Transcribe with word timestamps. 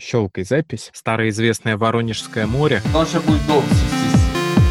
Щелкай 0.00 0.44
запись. 0.44 0.90
Старое 0.94 1.28
известное 1.28 1.76
Воронежское 1.76 2.46
море. 2.46 2.80
Он 2.94 3.06
же 3.06 3.20
будет 3.20 3.46
долго 3.46 3.66
свестись. 3.68 4.20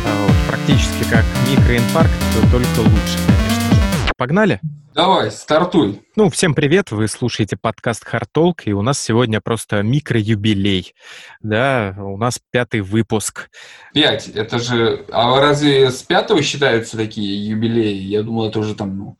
а, 0.06 0.28
практически 0.50 1.08
как 1.10 1.24
микроинфаркт, 1.50 2.12
только 2.52 2.80
лучше, 2.80 3.18
конечно 3.28 3.76
же. 3.76 4.12
Погнали? 4.18 4.60
Давай, 4.96 5.30
стартуй. 5.30 6.02
Ну, 6.16 6.30
всем 6.32 6.56
привет, 6.56 6.90
вы 6.90 7.08
слушаете 7.08 7.56
подкаст 7.56 8.04
Хартолк, 8.06 8.66
и 8.66 8.74
у 8.74 8.82
нас 8.82 9.00
сегодня 9.00 9.40
просто 9.40 9.84
микроюбилей. 9.84 10.96
Да, 11.42 11.96
у 12.00 12.18
нас 12.18 12.40
пятый 12.50 12.82
выпуск. 12.82 13.50
Пять. 13.94 14.30
Это 14.30 14.58
же... 14.58 15.06
А 15.12 15.40
разве 15.40 15.92
с 15.92 16.02
пятого 16.02 16.42
считаются 16.42 16.98
такие 16.98 17.48
юбилеи? 17.48 17.94
Я 17.94 18.24
думал, 18.24 18.50
это 18.50 18.60
уже 18.60 18.74
там, 18.74 18.98
ну, 18.98 19.18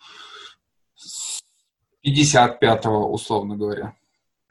с 0.96 1.44
55-го, 2.04 3.12
условно 3.14 3.56
говоря. 3.56 3.94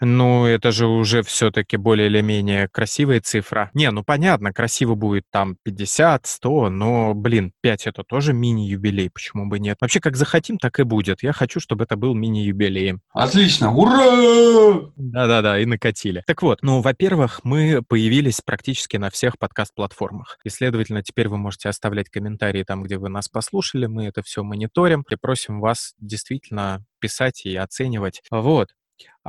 Ну, 0.00 0.46
это 0.46 0.70
же 0.70 0.86
уже 0.86 1.22
все-таки 1.22 1.76
более 1.76 2.06
или 2.06 2.20
менее 2.20 2.68
красивая 2.68 3.20
цифра. 3.20 3.70
Не, 3.75 3.90
ну 3.90 4.04
понятно, 4.04 4.52
красиво 4.52 4.94
будет 4.94 5.25
там 5.30 5.56
50, 5.64 6.26
100, 6.26 6.70
но, 6.70 7.14
блин, 7.14 7.52
5 7.62 7.86
это 7.89 8.04
тоже 8.04 8.32
мини-юбилей, 8.32 9.11
почему 9.11 9.48
бы 9.48 9.58
нет? 9.58 9.79
Вообще, 9.80 10.00
как 10.00 10.16
захотим, 10.16 10.58
так 10.58 10.79
и 10.79 10.84
будет. 10.84 11.22
Я 11.22 11.32
хочу, 11.32 11.61
чтобы 11.61 11.84
это 11.84 11.96
был 11.96 12.14
мини-юбилей. 12.14 12.98
Отлично, 13.12 13.75
ура! 13.75 14.90
Да-да-да, 14.96 15.58
и 15.58 15.66
накатили. 15.66 16.22
Так 16.26 16.42
вот, 16.42 16.62
ну, 16.62 16.80
во-первых, 16.80 17.40
мы 17.42 17.82
появились 17.82 18.40
практически 18.40 18.96
на 18.96 19.11
всех 19.11 19.39
подкаст-платформах. 19.39 20.39
И, 20.44 20.48
следовательно, 20.48 21.03
теперь 21.03 21.28
вы 21.28 21.39
можете 21.39 21.68
оставлять 21.68 22.08
комментарии 22.08 22.62
там, 22.62 22.82
где 22.82 22.98
вы 22.98 23.08
нас 23.08 23.28
послушали. 23.28 23.86
Мы 23.86 24.06
это 24.06 24.22
все 24.22 24.42
мониторим 24.42 25.04
и 25.11 25.17
просим 25.17 25.61
вас 25.61 25.94
действительно 25.98 26.84
писать 27.00 27.44
и 27.46 27.56
оценивать. 27.56 28.22
Вот. 28.30 28.68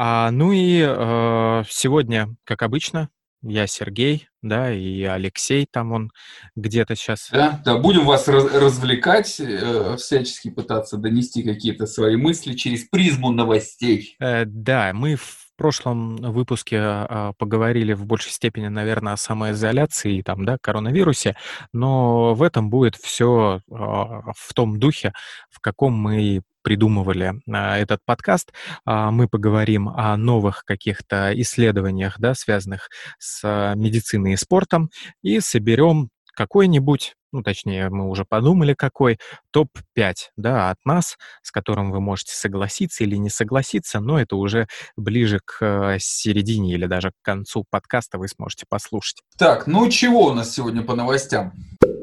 А, 0.01 0.31
ну 0.31 0.53
и 0.53 0.81
э, 0.81 1.63
сегодня, 1.67 2.33
как 2.45 2.61
обычно, 2.61 3.09
я 3.41 3.67
Сергей, 3.67 4.29
да, 4.41 4.73
и 4.73 5.03
Алексей 5.03 5.67
там 5.69 5.91
он 5.91 6.11
где-то 6.55 6.95
сейчас. 6.95 7.27
Да, 7.33 7.61
да, 7.65 7.77
будем 7.77 8.05
вас 8.05 8.29
раз- 8.29 8.49
развлекать, 8.53 9.41
э, 9.41 9.97
всячески 9.97 10.51
пытаться 10.51 10.95
донести 10.95 11.43
какие-то 11.43 11.85
свои 11.85 12.15
мысли 12.15 12.53
через 12.53 12.85
призму 12.85 13.31
новостей. 13.31 14.15
Э, 14.21 14.45
да, 14.45 14.91
мы 14.93 15.17
в 15.17 15.49
прошлом 15.57 16.15
выпуске 16.15 16.77
э, 16.77 17.33
поговорили 17.37 17.91
в 17.91 18.05
большей 18.05 18.31
степени, 18.31 18.69
наверное, 18.69 19.11
о 19.11 19.17
самоизоляции 19.17 20.19
и 20.19 20.23
там, 20.23 20.45
да, 20.45 20.57
коронавирусе, 20.61 21.35
но 21.73 22.35
в 22.35 22.41
этом 22.41 22.69
будет 22.69 22.95
все 22.95 23.59
э, 23.69 23.73
в 23.73 24.53
том 24.55 24.79
духе, 24.79 25.11
в 25.49 25.59
каком 25.59 25.93
мы 25.93 26.41
придумывали 26.69 27.33
а, 27.51 27.79
этот 27.79 28.01
подкаст, 28.05 28.53
а, 28.85 29.09
мы 29.09 29.27
поговорим 29.27 29.89
о 29.89 30.15
новых 30.17 30.63
каких-то 30.65 31.33
исследованиях, 31.41 32.19
да, 32.19 32.35
связанных 32.35 32.89
с 33.17 33.41
а, 33.43 33.73
медициной 33.73 34.33
и 34.33 34.35
спортом, 34.35 34.91
и 35.23 35.39
соберем 35.39 36.09
какой-нибудь, 36.35 37.15
ну, 37.31 37.41
точнее, 37.41 37.89
мы 37.89 38.07
уже 38.07 38.23
подумали, 38.23 38.75
какой, 38.75 39.17
топ-5, 39.49 40.13
да, 40.37 40.69
от 40.69 40.77
нас, 40.85 41.17
с 41.41 41.49
которым 41.51 41.91
вы 41.91 42.01
можете 42.01 42.35
согласиться 42.35 43.03
или 43.03 43.15
не 43.15 43.31
согласиться, 43.31 43.99
но 43.99 44.21
это 44.21 44.35
уже 44.35 44.67
ближе 44.95 45.39
к 45.43 45.97
середине 45.99 46.75
или 46.75 46.85
даже 46.85 47.09
к 47.09 47.15
концу 47.23 47.65
подкаста 47.67 48.19
вы 48.19 48.27
сможете 48.27 48.67
послушать. 48.69 49.23
Так, 49.39 49.65
ну 49.65 49.89
чего 49.89 50.27
у 50.27 50.33
нас 50.35 50.53
сегодня 50.53 50.83
по 50.83 50.93
новостям? 50.93 51.51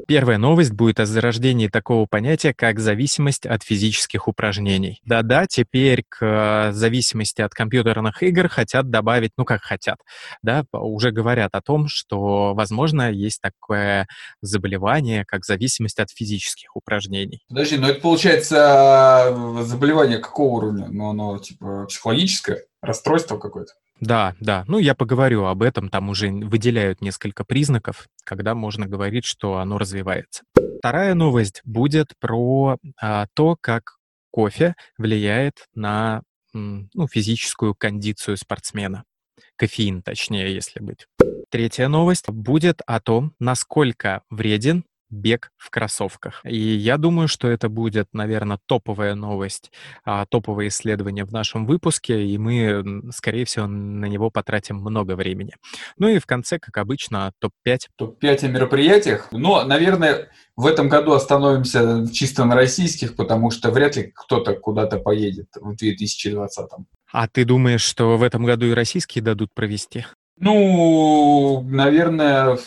Первая 0.07 0.37
новость 0.37 0.71
будет 0.71 1.01
о 1.01 1.05
зарождении 1.05 1.67
такого 1.67 2.05
понятия, 2.05 2.53
как 2.53 2.79
зависимость 2.79 3.45
от 3.45 3.61
физических 3.63 4.29
упражнений. 4.29 5.01
Да-да, 5.03 5.47
теперь 5.47 6.05
к 6.07 6.25
э, 6.25 6.71
зависимости 6.71 7.41
от 7.41 7.53
компьютерных 7.53 8.23
игр 8.23 8.47
хотят 8.47 8.89
добавить, 8.89 9.31
ну 9.37 9.43
как 9.43 9.61
хотят, 9.61 9.97
да, 10.41 10.63
уже 10.71 11.11
говорят 11.11 11.55
о 11.55 11.61
том, 11.61 11.89
что, 11.89 12.53
возможно, 12.53 13.11
есть 13.11 13.41
такое 13.41 14.07
заболевание, 14.39 15.25
как 15.25 15.43
зависимость 15.43 15.99
от 15.99 16.09
физических 16.09 16.77
упражнений. 16.77 17.43
Подожди, 17.49 17.75
ну 17.75 17.87
это 17.87 17.99
получается 17.99 19.33
э, 19.35 19.63
заболевание 19.63 20.19
какого 20.19 20.55
уровня? 20.55 20.87
Ну, 20.89 21.09
оно 21.09 21.37
типа 21.37 21.85
психологическое, 21.89 22.63
расстройство 22.81 23.37
какое-то? 23.37 23.73
Да, 23.99 24.35
да. 24.39 24.63
Ну, 24.67 24.77
я 24.77 24.95
поговорю 24.95 25.45
об 25.45 25.63
этом. 25.63 25.89
Там 25.89 26.09
уже 26.09 26.29
выделяют 26.29 27.01
несколько 27.01 27.43
признаков, 27.43 28.07
когда 28.23 28.53
можно 28.53 28.87
говорить, 28.87 29.25
что 29.25 29.57
оно 29.57 29.77
развивается. 29.77 30.43
Вторая 30.79 31.15
новость 31.15 31.61
будет 31.63 32.13
про 32.19 32.77
а, 33.01 33.27
то, 33.33 33.57
как 33.59 33.97
кофе 34.31 34.75
влияет 34.97 35.65
на 35.73 36.21
ну, 36.53 37.07
физическую 37.07 37.75
кондицию 37.75 38.37
спортсмена. 38.37 39.03
Кофеин, 39.55 40.01
точнее, 40.01 40.53
если 40.53 40.79
быть. 40.79 41.05
Третья 41.49 41.87
новость 41.87 42.29
будет 42.29 42.81
о 42.85 42.99
том, 42.99 43.33
насколько 43.39 44.21
вреден 44.29 44.83
бег 45.09 45.51
в 45.57 45.69
кроссовках. 45.69 46.41
И 46.43 46.57
я 46.57 46.97
думаю, 46.97 47.27
что 47.27 47.47
это 47.47 47.69
будет, 47.69 48.07
наверное, 48.13 48.59
топовая 48.65 49.15
новость, 49.15 49.71
а, 50.03 50.25
топовое 50.25 50.67
исследование 50.67 51.25
в 51.25 51.31
нашем 51.31 51.65
выпуске, 51.65 52.25
и 52.25 52.37
мы, 52.37 53.11
скорее 53.11 53.45
всего, 53.45 53.67
на 53.67 54.05
него 54.05 54.29
потратим 54.29 54.77
много 54.77 55.15
времени. 55.15 55.53
Ну 55.97 56.07
и 56.07 56.19
в 56.19 56.25
конце, 56.25 56.59
как 56.59 56.77
обычно, 56.77 57.31
топ-5. 57.39 57.79
Топ-5 57.97 58.45
о 58.45 58.47
мероприятиях. 58.47 59.29
Но, 59.31 59.63
наверное, 59.63 60.29
в 60.55 60.65
этом 60.65 60.89
году 60.89 61.13
остановимся 61.13 62.07
чисто 62.11 62.45
на 62.45 62.55
российских, 62.55 63.15
потому 63.15 63.51
что 63.51 63.71
вряд 63.71 63.95
ли 63.95 64.11
кто-то 64.13 64.53
куда-то 64.53 64.97
поедет 64.97 65.47
в 65.55 65.75
2020. 65.75 66.69
А 67.11 67.27
ты 67.27 67.45
думаешь, 67.45 67.81
что 67.81 68.17
в 68.17 68.23
этом 68.23 68.43
году 68.43 68.65
и 68.65 68.73
российские 68.73 69.23
дадут 69.23 69.53
провести? 69.53 70.05
Ну, 70.39 71.63
наверное, 71.63 72.57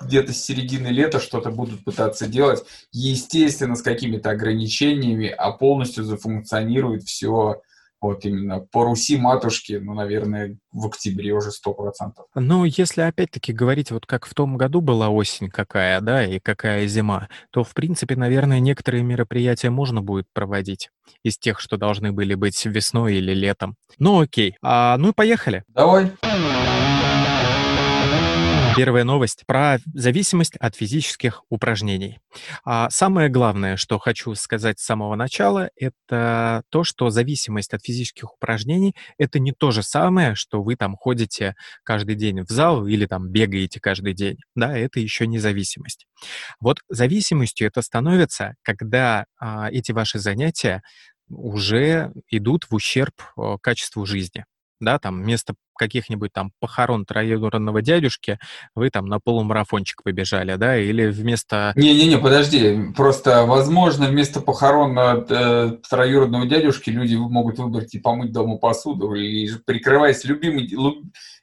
где-то 0.00 0.32
с 0.32 0.44
середины 0.44 0.88
лета 0.88 1.20
что-то 1.20 1.50
будут 1.50 1.84
пытаться 1.84 2.26
делать, 2.26 2.64
естественно, 2.92 3.74
с 3.74 3.82
какими-то 3.82 4.30
ограничениями, 4.30 5.28
а 5.28 5.52
полностью 5.52 6.04
зафункционирует 6.04 7.02
все 7.04 7.60
вот 8.00 8.24
именно 8.24 8.60
по 8.60 8.84
Руси 8.84 9.16
матушки, 9.16 9.72
ну, 9.72 9.94
наверное, 9.94 10.56
в 10.72 10.86
октябре 10.86 11.32
уже 11.32 11.50
сто 11.50 11.74
процентов. 11.74 12.26
Ну, 12.34 12.64
если 12.64 13.02
опять-таки 13.02 13.52
говорить, 13.52 13.90
вот 13.90 14.06
как 14.06 14.26
в 14.26 14.34
том 14.34 14.56
году 14.56 14.80
была 14.80 15.08
осень 15.08 15.50
какая, 15.50 16.00
да, 16.00 16.24
и 16.24 16.38
какая 16.38 16.86
зима, 16.86 17.28
то, 17.50 17.64
в 17.64 17.74
принципе, 17.74 18.16
наверное, 18.16 18.60
некоторые 18.60 19.02
мероприятия 19.02 19.70
можно 19.70 20.00
будет 20.00 20.26
проводить 20.32 20.90
из 21.24 21.38
тех, 21.38 21.58
что 21.58 21.76
должны 21.76 22.12
были 22.12 22.34
быть 22.34 22.64
весной 22.66 23.16
или 23.16 23.32
летом. 23.32 23.76
Ну, 23.98 24.20
окей. 24.20 24.54
А, 24.62 24.96
ну, 24.98 25.12
поехали. 25.12 25.64
Давай. 25.68 26.12
Первая 28.78 29.02
новость 29.02 29.42
про 29.44 29.78
зависимость 29.92 30.56
от 30.56 30.76
физических 30.76 31.42
упражнений. 31.48 32.20
А 32.64 32.88
самое 32.90 33.28
главное, 33.28 33.76
что 33.76 33.98
хочу 33.98 34.34
сказать 34.36 34.78
с 34.78 34.84
самого 34.84 35.16
начала, 35.16 35.70
это 35.74 36.62
то, 36.68 36.84
что 36.84 37.10
зависимость 37.10 37.74
от 37.74 37.82
физических 37.82 38.32
упражнений— 38.34 38.94
это 39.18 39.40
не 39.40 39.50
то 39.50 39.72
же 39.72 39.82
самое, 39.82 40.36
что 40.36 40.62
вы 40.62 40.76
там 40.76 40.94
ходите 40.94 41.56
каждый 41.82 42.14
день 42.14 42.42
в 42.44 42.50
зал 42.50 42.86
или 42.86 43.06
там 43.06 43.28
бегаете 43.28 43.80
каждый 43.80 44.14
день. 44.14 44.36
Да, 44.54 44.78
это 44.78 45.00
еще 45.00 45.26
не 45.26 45.40
зависимость. 45.40 46.06
Вот 46.60 46.78
зависимостью 46.88 47.66
это 47.66 47.82
становится, 47.82 48.54
когда 48.62 49.26
а, 49.40 49.70
эти 49.72 49.90
ваши 49.90 50.20
занятия 50.20 50.82
уже 51.28 52.12
идут 52.30 52.66
в 52.70 52.74
ущерб 52.74 53.14
качеству 53.60 54.06
жизни 54.06 54.44
да, 54.80 54.98
там 54.98 55.22
вместо 55.22 55.54
каких-нибудь 55.76 56.32
там 56.32 56.52
похорон 56.60 57.04
троюродного 57.06 57.80
дядюшки 57.82 58.38
вы 58.74 58.90
там 58.90 59.06
на 59.06 59.20
полумарафончик 59.20 60.02
побежали, 60.02 60.56
да, 60.56 60.76
или 60.76 61.06
вместо... 61.06 61.72
Не-не-не, 61.76 62.18
подожди, 62.18 62.92
просто, 62.96 63.46
возможно, 63.46 64.08
вместо 64.08 64.40
похорон 64.40 64.98
э, 64.98 65.78
троюродного 65.88 66.46
дядюшки 66.46 66.90
люди 66.90 67.14
могут 67.14 67.58
выбрать 67.58 67.94
и 67.94 67.98
помыть 67.98 68.32
дома 68.32 68.58
посуду, 68.58 69.14
и 69.14 69.48
прикрываясь 69.64 70.24
любыми, 70.24 70.68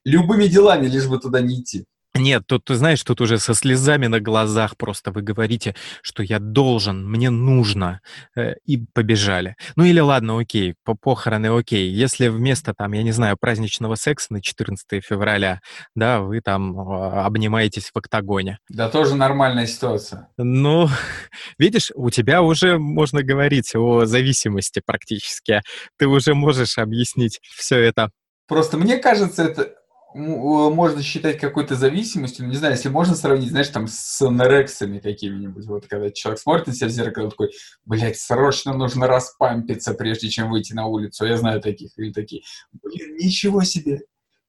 любыми 0.04 0.48
делами, 0.48 0.88
лишь 0.88 1.08
бы 1.08 1.18
туда 1.18 1.42
не 1.42 1.62
идти. 1.62 1.86
Нет, 2.18 2.44
тут, 2.48 2.64
ты 2.64 2.76
знаешь, 2.76 3.04
тут 3.04 3.20
уже 3.20 3.38
со 3.40 3.54
слезами 3.54 4.08
на 4.08 4.22
глазах 4.22 4.78
просто 4.78 5.12
вы 5.12 5.22
говорите, 5.22 5.76
что 6.02 6.24
я 6.24 6.40
должен, 6.40 7.06
мне 7.10 7.30
нужно, 7.30 8.00
э, 8.38 8.54
и 8.66 8.78
побежали. 8.94 9.56
Ну 9.76 9.84
или 9.84 10.00
ладно, 10.00 10.40
окей, 10.40 10.76
по 10.86 10.96
похороны 10.96 11.48
окей. 11.48 11.90
Если 11.90 12.30
вместо, 12.30 12.74
там, 12.74 12.94
я 12.94 13.04
не 13.04 13.12
знаю, 13.12 13.36
праздничного 13.38 13.96
секса 13.96 14.32
на 14.32 14.42
14 14.42 15.04
февраля, 15.04 15.60
да, 15.94 16.22
вы 16.22 16.40
там 16.40 16.80
э, 16.80 17.22
обнимаетесь 17.22 17.92
в 17.94 17.98
октагоне. 17.98 18.60
Да, 18.70 18.90
тоже 18.90 19.16
нормальная 19.16 19.68
ситуация. 19.68 20.30
Ну, 20.38 20.88
видишь, 21.60 21.92
у 21.96 22.10
тебя 22.12 22.42
уже 22.42 22.78
можно 22.78 23.24
говорить 23.24 23.76
о 23.76 24.06
зависимости 24.06 24.82
практически. 24.86 25.62
Ты 25.98 26.08
уже 26.08 26.34
можешь 26.34 26.78
объяснить 26.78 27.42
все 27.58 27.78
это. 27.78 28.10
Просто 28.48 28.78
мне 28.78 28.98
кажется, 28.98 29.44
это 29.44 29.74
можно 30.16 31.04
считать 31.04 31.40
какой-то 31.40 31.76
зависимостью, 31.76 32.46
ну, 32.46 32.52
не 32.52 32.58
знаю, 32.58 32.74
если 32.74 32.88
можно 32.88 33.16
сравнить, 33.16 33.50
знаешь, 33.50 33.68
там 33.68 33.88
с 33.88 34.22
анорексами 34.22 35.00
какими-нибудь, 35.00 35.66
вот 35.66 35.88
когда 35.88 36.10
человек 36.10 36.40
смотрит 36.40 36.68
на 36.68 36.74
себя 36.74 36.88
в 36.88 36.92
зеркало, 36.92 37.30
такой, 37.30 37.52
блядь, 37.84 38.18
срочно 38.18 38.74
нужно 38.74 39.08
распампиться, 39.08 39.94
прежде 39.94 40.30
чем 40.30 40.50
выйти 40.50 40.74
на 40.74 40.88
улицу, 40.88 41.26
я 41.26 41.38
знаю 41.38 41.62
таких, 41.62 41.92
или 41.98 42.14
такие, 42.14 42.44
блин, 42.72 43.16
ничего 43.18 43.64
себе, 43.64 44.04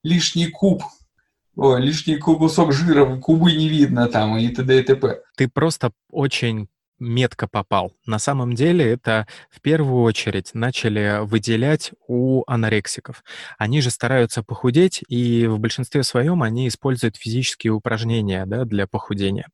лишний 0.04 0.46
куб, 0.46 0.84
о, 1.56 1.76
лишний 1.76 2.18
кусок 2.18 2.72
жира, 2.72 3.16
кубы 3.16 3.52
не 3.52 3.68
видно 3.68 4.08
там 4.08 4.36
и 4.36 4.48
т.д. 4.48 4.78
и 4.78 4.82
т.п. 4.82 5.22
Ты 5.36 5.48
просто 5.48 5.90
очень 6.10 6.68
метко 6.98 7.46
попал. 7.46 7.92
На 8.06 8.18
самом 8.18 8.54
деле 8.54 8.92
это 8.92 9.26
в 9.50 9.60
первую 9.60 10.02
очередь 10.02 10.50
начали 10.54 11.24
выделять 11.24 11.92
у 12.06 12.42
анорексиков. 12.46 13.22
Они 13.58 13.80
же 13.80 13.90
стараются 13.90 14.42
похудеть, 14.42 15.02
и 15.08 15.46
в 15.46 15.58
большинстве 15.58 16.02
своем 16.02 16.42
они 16.42 16.68
используют 16.68 17.16
физические 17.16 17.72
упражнения 17.72 18.46
да, 18.46 18.64
для 18.64 18.86
похудения. 18.86 19.48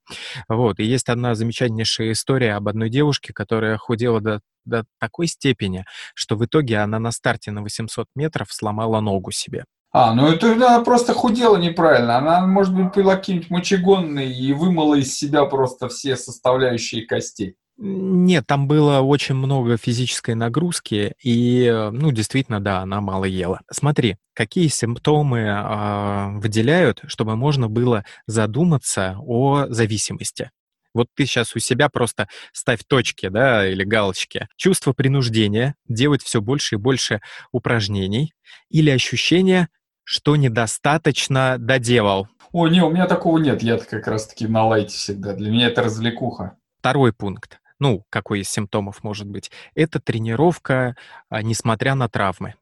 Вот. 0.48 0.78
И 0.80 0.84
есть 0.84 1.08
одна 1.08 1.34
замечательнейшая 1.34 2.12
история 2.12 2.54
об 2.54 2.68
одной 2.68 2.90
девушке, 2.90 3.32
которая 3.32 3.76
худела 3.76 4.20
до 4.20 4.40
до 4.64 4.84
такой 5.00 5.26
степени, 5.26 5.84
что 6.14 6.36
в 6.36 6.44
итоге 6.44 6.78
она 6.78 7.00
на 7.00 7.10
старте 7.10 7.50
на 7.50 7.62
800 7.62 8.06
метров 8.14 8.52
сломала 8.52 9.00
ногу 9.00 9.32
себе. 9.32 9.64
А, 9.92 10.14
ну 10.14 10.28
это 10.28 10.52
она 10.52 10.80
просто 10.80 11.12
худела 11.12 11.56
неправильно. 11.56 12.16
Она, 12.16 12.46
может 12.46 12.74
быть, 12.74 12.94
пила 12.94 13.16
какие-нибудь 13.16 13.50
мочегонные 13.50 14.32
и 14.32 14.52
вымыла 14.54 14.94
из 14.94 15.14
себя 15.14 15.44
просто 15.44 15.88
все 15.88 16.16
составляющие 16.16 17.06
костей. 17.06 17.56
Нет, 17.76 18.46
там 18.46 18.68
было 18.68 19.00
очень 19.00 19.34
много 19.34 19.76
физической 19.76 20.34
нагрузки, 20.34 21.14
и, 21.22 21.88
ну, 21.92 22.12
действительно, 22.12 22.60
да, 22.60 22.80
она 22.80 23.00
мало 23.00 23.24
ела. 23.24 23.60
Смотри, 23.70 24.18
какие 24.34 24.68
симптомы 24.68 25.40
э, 25.40 26.38
выделяют, 26.38 27.00
чтобы 27.06 27.34
можно 27.34 27.68
было 27.68 28.04
задуматься 28.26 29.16
о 29.20 29.66
зависимости. 29.68 30.50
Вот 30.94 31.08
ты 31.16 31.24
сейчас 31.24 31.56
у 31.56 31.58
себя 31.58 31.88
просто 31.88 32.28
ставь 32.52 32.84
точки, 32.86 33.28
да, 33.28 33.66
или 33.66 33.82
галочки. 33.82 34.46
Чувство 34.56 34.92
принуждения, 34.92 35.74
делать 35.88 36.22
все 36.22 36.40
больше 36.40 36.74
и 36.74 36.78
больше 36.78 37.20
упражнений, 37.50 38.34
или 38.68 38.90
ощущение, 38.90 39.68
что 40.04 40.36
недостаточно 40.36 41.56
доделал. 41.58 42.28
О, 42.52 42.68
не, 42.68 42.82
у 42.82 42.90
меня 42.90 43.06
такого 43.06 43.38
нет. 43.38 43.62
Я 43.62 43.78
как 43.78 44.06
раз-таки 44.06 44.46
на 44.46 44.66
лайте 44.66 44.96
всегда. 44.96 45.34
Для 45.34 45.50
меня 45.50 45.68
это 45.68 45.82
развлекуха. 45.82 46.56
Второй 46.78 47.12
пункт. 47.12 47.60
Ну, 47.78 48.04
какой 48.10 48.40
из 48.40 48.50
симптомов 48.50 49.02
может 49.02 49.26
быть? 49.26 49.50
Это 49.74 50.00
тренировка, 50.00 50.96
а, 51.28 51.42
несмотря 51.42 51.94
на 51.94 52.08
травмы. 52.08 52.54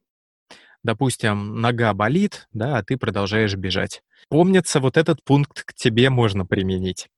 Допустим, 0.83 1.61
нога 1.61 1.93
болит, 1.93 2.49
да, 2.53 2.79
а 2.79 2.83
ты 2.83 2.97
продолжаешь 2.97 3.55
бежать. 3.55 4.03
Помнится, 4.29 4.81
вот 4.81 4.97
этот 4.97 5.23
пункт 5.25 5.65
к 5.65 5.75
тебе 5.75 6.09
можно 6.09 6.47
применить. 6.47 7.09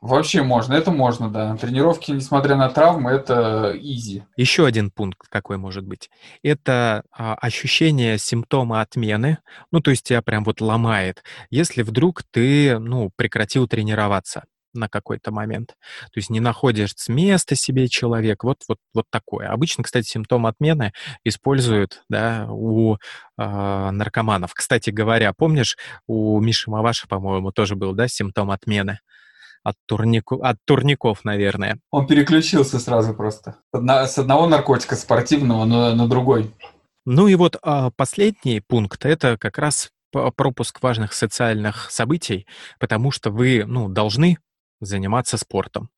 Вообще 0.00 0.42
можно, 0.42 0.74
это 0.74 0.92
можно, 0.92 1.28
да. 1.28 1.56
Тренировки, 1.56 2.12
несмотря 2.12 2.54
на 2.54 2.68
травмы, 2.70 3.10
это 3.10 3.72
изи. 3.74 4.24
Еще 4.36 4.64
один 4.64 4.92
пункт 4.92 5.26
какой 5.28 5.56
может 5.56 5.84
быть. 5.84 6.08
Это 6.42 7.02
а, 7.10 7.34
ощущение 7.34 8.16
симптома 8.18 8.80
отмены, 8.80 9.38
ну, 9.72 9.80
то 9.80 9.90
есть 9.90 10.04
тебя 10.04 10.22
прям 10.22 10.44
вот 10.44 10.60
ломает, 10.60 11.24
если 11.50 11.82
вдруг 11.82 12.22
ты, 12.30 12.78
ну, 12.78 13.10
прекратил 13.16 13.66
тренироваться 13.66 14.44
на 14.72 14.88
какой-то 14.88 15.32
момент. 15.32 15.76
То 16.12 16.18
есть 16.18 16.30
не 16.30 16.40
находишь 16.40 16.92
с 16.96 17.08
места 17.08 17.56
себе 17.56 17.88
человек, 17.88 18.44
вот, 18.44 18.58
вот, 18.68 18.78
вот 18.94 19.06
такое. 19.10 19.48
Обычно, 19.48 19.82
кстати, 19.82 20.06
симптом 20.06 20.46
отмены 20.46 20.92
используют 21.24 22.02
да, 22.08 22.46
у 22.48 22.94
э, 22.94 22.98
наркоманов. 23.36 24.54
Кстати 24.54 24.90
говоря, 24.90 25.32
помнишь, 25.32 25.76
у 26.06 26.38
Миши 26.40 26.70
Маваша, 26.70 27.08
по-моему, 27.08 27.50
тоже 27.50 27.74
был 27.74 27.94
да, 27.94 28.08
симптом 28.08 28.50
отмены? 28.50 29.00
От, 29.62 29.76
турнику, 29.86 30.40
от 30.42 30.56
турников, 30.64 31.24
наверное. 31.24 31.78
Он 31.90 32.06
переключился 32.06 32.78
сразу 32.78 33.14
просто. 33.14 33.56
С 33.72 34.18
одного 34.18 34.46
наркотика 34.46 34.96
спортивного 34.96 35.64
на, 35.64 35.94
на 35.94 36.08
другой. 36.08 36.54
Ну 37.04 37.26
и 37.28 37.34
вот 37.34 37.56
а, 37.62 37.90
последний 37.96 38.60
пункт— 38.60 39.04
это 39.06 39.38
как 39.38 39.58
раз 39.58 39.90
пропуск 40.10 40.82
важных 40.82 41.12
социальных 41.12 41.90
событий, 41.90 42.46
потому 42.78 43.10
что 43.10 43.30
вы 43.30 43.64
ну, 43.66 43.88
должны 43.88 44.38
заниматься 44.80 45.36
спортом. 45.36 45.90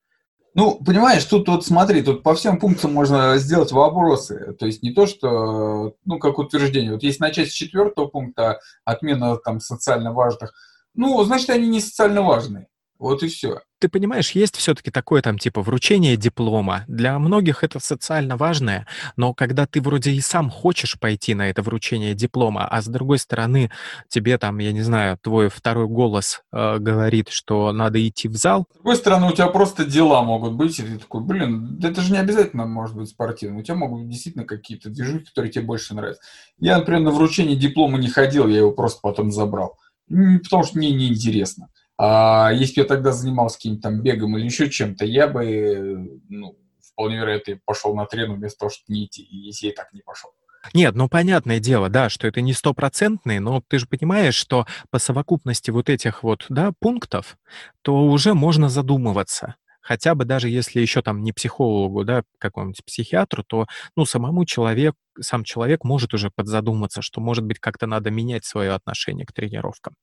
Ну, 0.55 0.83
понимаешь, 0.85 1.25
тут 1.25 1.49
вот 1.49 1.65
смотри, 1.65 2.03
тут 2.03 2.25
по 2.25 2.35
всем 2.35 2.59
пунктам 2.59 2.93
можно 2.93 3.39
сделать 3.39 3.71
вопросы. 3.71 4.57
То 4.59 4.67
есть 4.67 4.83
не 4.83 4.93
то, 4.93 5.07
что, 5.07 5.95
ну, 6.05 6.19
как 6.19 6.39
утверждение. 6.39 6.93
Вот 6.93 7.05
если 7.05 7.23
начать 7.23 7.51
с 7.51 7.53
четвертого 7.53 8.07
пункта, 8.07 8.59
отмена 8.85 9.37
там 9.37 9.61
социально 9.61 10.13
важных, 10.13 10.53
ну, 10.95 11.23
значит, 11.23 11.51
они 11.51 11.69
не 11.69 11.81
социально 11.81 12.23
важные. 12.23 12.67
Вот 13.01 13.23
и 13.23 13.29
все. 13.29 13.61
Ты 13.79 13.89
понимаешь, 13.89 14.33
есть 14.33 14.57
все-таки 14.57 14.91
такое 14.91 15.23
там 15.23 15.39
типа 15.39 15.63
вручение 15.63 16.19
диплома. 16.19 16.85
Для 16.87 17.19
многих 17.19 17.65
это 17.65 17.81
социально 17.81 18.37
важное, 18.37 18.87
но 19.17 19.33
когда 19.33 19.67
ты 19.67 19.81
вроде 19.81 20.11
и 20.11 20.21
сам 20.21 20.51
хочешь 20.51 21.01
пойти 21.01 21.35
на 21.35 21.49
это 21.49 21.63
вручение 21.63 22.15
диплома, 22.15 22.69
а 22.69 22.83
с 22.83 22.89
другой 22.89 23.19
стороны 23.19 23.71
тебе 24.09 24.37
там, 24.37 24.59
я 24.59 24.73
не 24.73 24.83
знаю, 24.83 25.17
твой 25.23 25.49
второй 25.49 25.87
голос 25.87 26.43
э, 26.53 26.77
говорит, 26.79 27.31
что 27.31 27.73
надо 27.73 28.07
идти 28.07 28.29
в 28.29 28.37
зал. 28.37 28.67
С 28.71 28.75
другой 28.75 28.97
стороны, 28.97 29.29
у 29.29 29.33
тебя 29.33 29.47
просто 29.47 29.87
дела 29.87 30.23
могут 30.23 30.53
быть, 30.53 30.79
и 30.79 30.83
ты 30.83 30.99
такой, 30.99 31.23
блин, 31.23 31.81
это 31.83 32.03
же 32.03 32.13
не 32.13 32.19
обязательно 32.19 32.67
может 32.67 32.97
быть 32.97 33.09
спортивным. 33.09 33.61
У 33.61 33.63
тебя 33.63 33.77
могут 33.77 34.03
быть 34.03 34.11
действительно 34.11 34.45
какие-то 34.45 34.91
движухи, 34.91 35.25
которые 35.25 35.51
тебе 35.51 35.65
больше 35.65 35.95
нравятся. 35.95 36.21
Я, 36.59 36.77
например, 36.77 37.01
на 37.01 37.11
вручение 37.13 37.57
диплома 37.57 37.97
не 37.97 38.09
ходил, 38.09 38.47
я 38.47 38.59
его 38.59 38.73
просто 38.73 39.01
потом 39.01 39.33
забрал. 39.33 39.79
Потому 40.07 40.65
что 40.65 40.77
мне 40.77 40.91
неинтересно. 40.91 41.69
А 42.03 42.51
если 42.55 42.77
бы 42.77 42.81
я 42.83 42.89
тогда 42.89 43.13
занимался 43.13 43.59
каким-то 43.59 43.83
там 43.83 44.01
бегом 44.01 44.39
или 44.39 44.47
еще 44.47 44.71
чем-то, 44.71 45.05
я 45.05 45.29
бы, 45.29 46.21
ну, 46.31 46.57
вполне 46.83 47.17
вероятно, 47.19 47.59
пошел 47.67 47.95
на 47.95 48.07
трену 48.07 48.37
вместо 48.37 48.61
того, 48.61 48.71
чтобы 48.71 48.95
не 48.95 49.05
идти, 49.05 49.27
если 49.31 49.67
я 49.67 49.73
и 49.73 49.75
так 49.75 49.93
не 49.93 50.01
пошел. 50.01 50.31
Нет, 50.73 50.95
ну 50.95 51.11
понятное 51.11 51.59
дело, 51.59 51.91
да, 51.91 52.09
что 52.09 52.27
это 52.27 52.41
не 52.41 52.55
стопроцентный, 52.55 53.39
но 53.39 53.63
ты 53.69 53.79
же 53.79 53.87
понимаешь, 53.87 54.35
что 54.35 54.67
по 54.91 54.99
совокупности 54.99 55.71
вот 55.71 55.91
этих 55.91 56.23
вот, 56.23 56.47
да, 56.49 56.73
пунктов, 56.81 57.37
то 57.83 58.07
уже 58.07 58.33
можно 58.33 58.71
задумываться. 58.71 59.57
Хотя 59.83 60.15
бы 60.15 60.25
даже 60.25 60.49
если 60.49 60.81
еще 60.81 61.03
там 61.03 61.23
не 61.23 61.33
психологу, 61.33 62.05
да, 62.05 62.23
какому-нибудь 62.39 62.83
психиатру, 62.85 63.45
то, 63.45 63.67
ну, 63.95 64.07
самому 64.07 64.47
человек, 64.47 64.95
сам 65.21 65.45
человек 65.45 65.85
может 65.85 66.15
уже 66.15 66.31
подзадуматься, 66.31 67.03
что, 67.03 67.21
может 67.21 67.45
быть, 67.45 67.59
как-то 67.59 67.87
надо 67.87 68.11
менять 68.11 68.45
свое 68.47 68.73
отношение 68.73 69.27
к 69.27 69.33
тренировкам. 69.33 69.95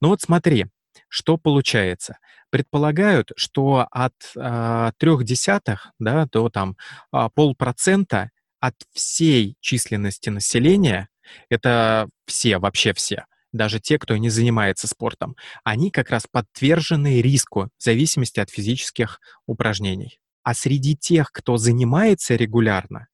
Ну 0.00 0.08
вот 0.08 0.20
смотри, 0.20 0.66
что 1.08 1.36
получается? 1.36 2.18
Предполагают, 2.50 3.32
что 3.36 3.86
от 3.90 4.14
а, 4.36 4.92
трех 4.98 5.24
десятых 5.24 5.92
да, 5.98 6.26
до 6.30 6.48
там, 6.48 6.76
а, 7.10 7.28
полпроцента 7.30 8.30
от 8.60 8.74
всей 8.92 9.56
численности 9.60 10.28
населения, 10.28 11.08
это 11.48 12.08
все, 12.26 12.58
вообще 12.58 12.92
все, 12.92 13.24
даже 13.52 13.80
те, 13.80 13.98
кто 13.98 14.16
не 14.16 14.30
занимается 14.30 14.88
спортом, 14.88 15.36
они 15.64 15.90
как 15.90 16.10
раз 16.10 16.26
подтвержены 16.30 17.20
риску 17.20 17.70
в 17.78 17.82
зависимости 17.82 18.40
от 18.40 18.50
физических 18.50 19.20
упражнений. 19.46 20.18
А 20.42 20.54
среди 20.54 20.96
тех, 20.96 21.30
кто 21.30 21.56
занимается 21.56 22.34
регулярно, 22.34 23.06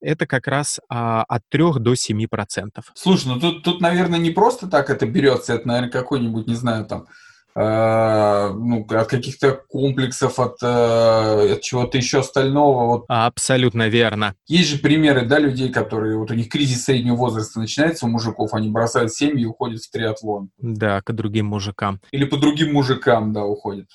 это 0.00 0.26
как 0.26 0.46
раз 0.46 0.80
а, 0.88 1.22
от 1.24 1.42
3 1.48 1.74
до 1.78 1.94
7 1.94 2.26
процентов. 2.26 2.92
Слушай, 2.94 3.28
ну 3.28 3.40
тут, 3.40 3.62
тут, 3.62 3.80
наверное, 3.80 4.18
не 4.18 4.30
просто 4.30 4.66
так 4.66 4.90
это 4.90 5.06
берется, 5.06 5.54
это, 5.54 5.68
наверное, 5.68 5.90
какой-нибудь, 5.90 6.46
не 6.46 6.54
знаю, 6.54 6.86
там, 6.86 7.06
э, 7.54 8.52
ну, 8.52 8.86
от 8.88 9.08
каких-то 9.08 9.52
комплексов, 9.68 10.38
от, 10.38 10.62
э, 10.62 11.52
от 11.54 11.60
чего-то 11.62 11.98
еще 11.98 12.20
остального. 12.20 12.86
Вот. 12.86 13.04
Абсолютно 13.08 13.88
верно. 13.88 14.34
Есть 14.46 14.70
же 14.70 14.78
примеры, 14.78 15.26
да, 15.26 15.38
людей, 15.38 15.70
которые, 15.70 16.16
вот 16.16 16.30
у 16.30 16.34
них 16.34 16.48
кризис 16.48 16.84
среднего 16.84 17.16
возраста 17.16 17.60
начинается 17.60 18.06
у 18.06 18.08
мужиков, 18.08 18.54
они 18.54 18.70
бросают 18.70 19.12
семьи 19.12 19.42
и 19.42 19.46
уходят 19.46 19.82
в 19.82 19.90
триатлон. 19.90 20.50
Да, 20.58 21.02
к 21.02 21.12
другим 21.12 21.46
мужикам. 21.46 22.00
Или 22.10 22.24
по 22.24 22.36
другим 22.36 22.72
мужикам, 22.72 23.32
да, 23.32 23.44
уходят. 23.44 23.88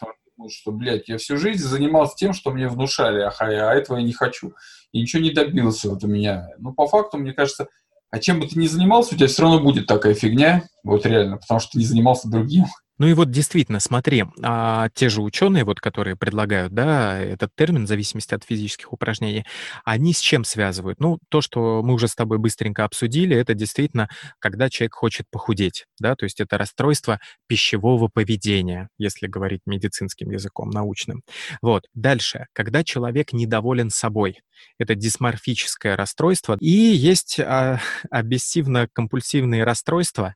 Что, 0.49 0.73
блядь, 0.73 1.07
я 1.07 1.17
всю 1.17 1.37
жизнь 1.37 1.63
занимался 1.63 2.15
тем, 2.17 2.33
что 2.33 2.51
мне 2.51 2.67
внушали, 2.67 3.21
а, 3.21 3.33
а 3.39 3.73
этого 3.73 3.97
я 3.97 4.03
не 4.03 4.11
хочу 4.11 4.53
и 4.95 5.01
ничего 5.01 5.21
не 5.21 5.31
добился 5.31 5.89
вот 5.89 6.05
у 6.05 6.07
меня. 6.07 6.51
Ну, 6.57 6.71
по 6.71 6.87
факту, 6.87 7.17
мне 7.17 7.33
кажется, 7.33 7.67
а 8.11 8.19
чем 8.19 8.39
бы 8.39 8.47
ты 8.47 8.57
ни 8.57 8.65
занимался, 8.65 9.13
у 9.13 9.17
тебя 9.17 9.27
все 9.27 9.41
равно 9.41 9.59
будет 9.59 9.87
такая 9.87 10.13
фигня, 10.13 10.63
вот 10.85 11.05
реально, 11.05 11.35
потому 11.35 11.59
что 11.59 11.71
ты 11.73 11.79
не 11.79 11.83
занимался 11.83 12.29
другим. 12.29 12.63
Ну 12.97 13.07
и 13.07 13.13
вот 13.13 13.29
действительно, 13.29 13.79
смотри, 13.81 14.23
а, 14.41 14.89
те 14.93 15.09
же 15.09 15.21
ученые, 15.21 15.65
вот, 15.65 15.81
которые 15.81 16.15
предлагают, 16.15 16.73
да, 16.73 17.19
этот 17.19 17.51
термин 17.55 17.85
в 17.85 17.87
зависимости 17.87 18.33
от 18.33 18.45
физических 18.45 18.93
упражнений, 18.93 19.45
они 19.83 20.13
с 20.13 20.19
чем 20.19 20.45
связывают? 20.45 20.99
Ну, 21.01 21.19
то, 21.29 21.41
что 21.41 21.81
мы 21.83 21.93
уже 21.93 22.07
с 22.07 22.15
тобой 22.15 22.37
быстренько 22.37 22.85
обсудили, 22.85 23.35
это 23.35 23.53
действительно, 23.53 24.07
когда 24.39 24.69
человек 24.69 24.93
хочет 24.95 25.25
похудеть, 25.29 25.85
да, 25.99 26.15
то 26.15 26.23
есть 26.23 26.39
это 26.39 26.57
расстройство 26.57 27.19
пищевого 27.47 28.07
поведения, 28.07 28.87
если 28.97 29.27
говорить 29.27 29.61
медицинским 29.65 30.31
языком, 30.31 30.69
научным. 30.69 31.23
Вот, 31.61 31.83
дальше, 31.93 32.45
когда 32.53 32.83
человек 32.83 33.33
недоволен 33.33 33.89
собой, 33.89 34.39
это 34.79 34.95
дисморфическое 34.95 35.97
расстройство, 35.97 36.57
и 36.61 36.69
есть 36.69 37.39
а, 37.41 37.79
обессивно-компульсивные 38.11 39.63
расстройства, 39.63 40.35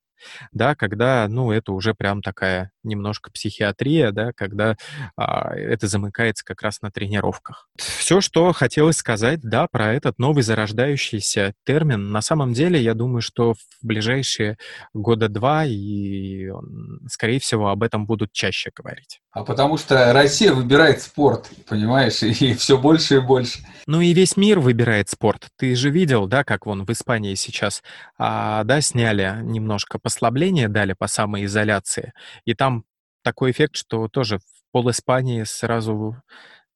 да, 0.52 0.76
когда, 0.76 1.28
ну, 1.28 1.52
это 1.52 1.72
уже 1.72 1.94
прям 1.94 2.22
такая 2.22 2.72
немножко 2.84 3.32
психиатрия, 3.32 4.12
да, 4.12 4.32
когда 4.34 4.76
а, 5.16 5.56
это 5.56 5.88
замыкается 5.88 6.44
как 6.46 6.62
раз 6.62 6.82
на 6.82 6.92
тренировках. 6.92 7.70
Все, 7.78 8.22
что 8.22 8.52
хотелось 8.54 8.98
сказать, 8.98 9.42
да, 9.42 9.68
про 9.68 9.94
этот 9.94 10.18
новый 10.20 10.44
зарождающийся 10.44 11.54
термин. 11.66 12.12
На 12.12 12.22
самом 12.22 12.54
деле, 12.54 12.82
я 12.82 12.94
думаю, 12.94 13.22
что 13.22 13.54
в 13.54 13.60
ближайшие 13.82 14.58
года 14.94 15.30
два 15.30 15.66
и, 15.66 16.50
скорее 17.08 17.40
всего, 17.40 17.70
об 17.70 17.84
этом 17.84 18.06
будут 18.06 18.32
чаще 18.32 18.72
говорить. 18.76 19.22
А 19.32 19.44
потому 19.44 19.78
что 19.78 20.12
Россия 20.12 20.54
выбирает 20.54 21.02
спорт, 21.02 21.52
понимаешь, 21.68 22.24
и 22.24 22.54
все 22.56 22.78
больше 22.80 23.18
и 23.18 23.20
больше. 23.20 23.60
Ну 23.86 24.02
и 24.02 24.14
весь 24.14 24.38
мир 24.38 24.60
выбирает 24.60 25.10
спорт. 25.10 25.50
Ты 25.56 25.76
же 25.76 25.92
видел, 25.92 26.28
да, 26.28 26.44
как 26.44 26.66
вон 26.66 26.86
в 26.86 26.92
Испании 26.92 27.36
сейчас, 27.36 27.84
а, 28.18 28.64
да, 28.64 28.82
сняли 28.82 29.40
немножко 29.44 30.00
послабление, 30.00 30.68
дали 30.68 30.94
по 30.94 31.08
самоизоляции, 31.08 32.14
и 32.46 32.56
там 32.56 32.86
такой 33.24 33.52
эффект, 33.52 33.76
что 33.76 34.08
тоже 34.08 34.40
в 34.40 34.72
пол 34.72 34.90
Испании 34.90 35.44
сразу 35.44 36.18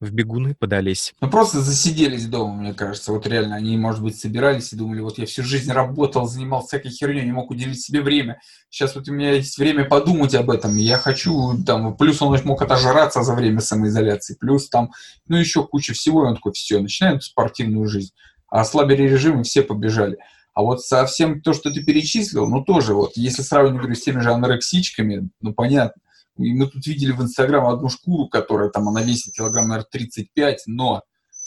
в 0.04 0.12
бегуны 0.12 0.56
подались. 0.56 1.14
Ну, 1.22 1.30
просто 1.30 1.62
засиделись 1.62 2.28
дома, 2.28 2.56
мне 2.56 2.74
кажется. 2.74 3.12
Вот 3.12 3.26
реально, 3.28 3.56
они, 3.56 3.78
может 3.78 4.02
быть, 4.02 4.20
собирались 4.20 4.74
и 4.74 4.76
думали, 4.76 5.02
вот 5.02 5.18
я 5.18 5.26
всю 5.26 5.44
жизнь 5.44 5.72
работал, 5.72 6.28
занимался 6.28 6.68
всякой 6.68 6.92
херней, 6.92 7.26
не 7.26 7.32
мог 7.32 7.50
уделить 7.52 7.82
себе 7.82 8.02
время. 8.02 8.40
Сейчас 8.70 8.96
вот 8.96 9.08
у 9.08 9.14
меня 9.14 9.34
есть 9.34 9.58
время 9.58 9.86
подумать 9.86 10.36
об 10.36 10.50
этом, 10.50 10.76
я 10.76 10.98
хочу, 10.98 11.64
там, 11.66 11.96
плюс 11.98 12.22
он 12.22 12.38
мог 12.44 12.62
отожраться 12.62 13.24
за 13.24 13.34
время 13.34 13.62
самоизоляции, 13.62 14.36
плюс 14.40 14.70
там, 14.70 14.92
ну, 15.28 15.38
еще 15.38 15.66
куча 15.66 15.94
всего, 15.94 16.26
и 16.26 16.28
он 16.28 16.36
такой, 16.36 16.54
все, 16.54 16.80
начинаем 16.80 17.22
спортивную 17.22 17.88
жизнь. 17.88 18.12
А 18.50 18.62
ослабили 18.62 19.04
режим, 19.04 19.42
и 19.42 19.44
все 19.44 19.64
побежали. 19.64 20.18
А 20.54 20.62
вот 20.62 20.82
совсем 20.82 21.42
то, 21.42 21.54
что 21.54 21.72
ты 21.72 21.84
перечислил, 21.84 22.48
ну, 22.48 22.64
тоже 22.64 22.94
вот, 22.94 23.14
если 23.16 23.42
сравнивать, 23.42 23.80
говорю, 23.80 23.96
с 23.96 24.04
теми 24.04 24.20
же 24.20 24.32
анорексичками, 24.32 25.30
ну, 25.42 25.54
понятно, 25.54 26.00
и 26.38 26.54
мы 26.54 26.68
тут 26.68 26.86
видели 26.88 27.12
в 27.12 27.22
Инстаграм 27.22 27.68
одну 27.68 27.90
шкуру, 27.90 28.28
которая 28.28 28.70
там, 28.70 28.88
она 28.90 29.02
весит 29.02 29.34
килограмм, 29.34 29.68
наверное, 29.68 29.88
35, 29.92 30.64
но 30.68 31.04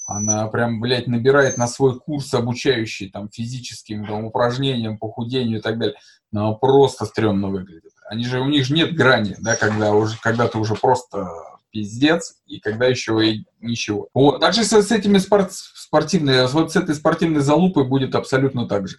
она 0.07 0.47
прям, 0.47 0.81
блядь, 0.81 1.09
набирает 1.09 1.59
на 1.59 1.67
свой 1.67 1.99
курс 1.99 2.33
обучающий 2.33 3.11
там 3.11 3.29
физическим 3.29 4.07
там, 4.07 4.25
упражнениям, 4.25 4.99
похудению 4.99 5.59
и 5.59 5.63
так 5.63 5.79
далее. 5.79 5.97
Но 6.31 6.49
она 6.49 6.57
просто 6.57 7.07
стрёмно 7.07 7.49
выглядит. 7.49 7.93
Они 8.09 8.25
же, 8.25 8.41
у 8.41 8.47
них 8.47 8.65
же 8.65 8.75
нет 8.75 8.95
грани, 8.95 9.35
да, 9.41 9.57
когда, 9.57 9.93
уже, 9.93 10.17
когда 10.21 10.47
ты 10.47 10.59
уже 10.59 10.77
просто 10.77 11.29
пиздец, 11.73 12.37
и 12.47 12.61
когда 12.61 12.87
еще 12.87 13.19
и 13.29 13.47
ничего. 13.61 14.09
Вот. 14.15 14.41
Также 14.41 14.65
с, 14.65 14.73
с 14.73 14.93
этими 14.93 15.19
спорт, 15.19 15.53
спортивной, 15.53 16.47
вот 16.47 16.73
с 16.73 16.77
этой 16.77 16.95
спортивной 16.95 17.41
залупой 17.41 17.85
будет 17.87 18.15
абсолютно 18.15 18.69
так 18.69 18.87
же. 18.87 18.99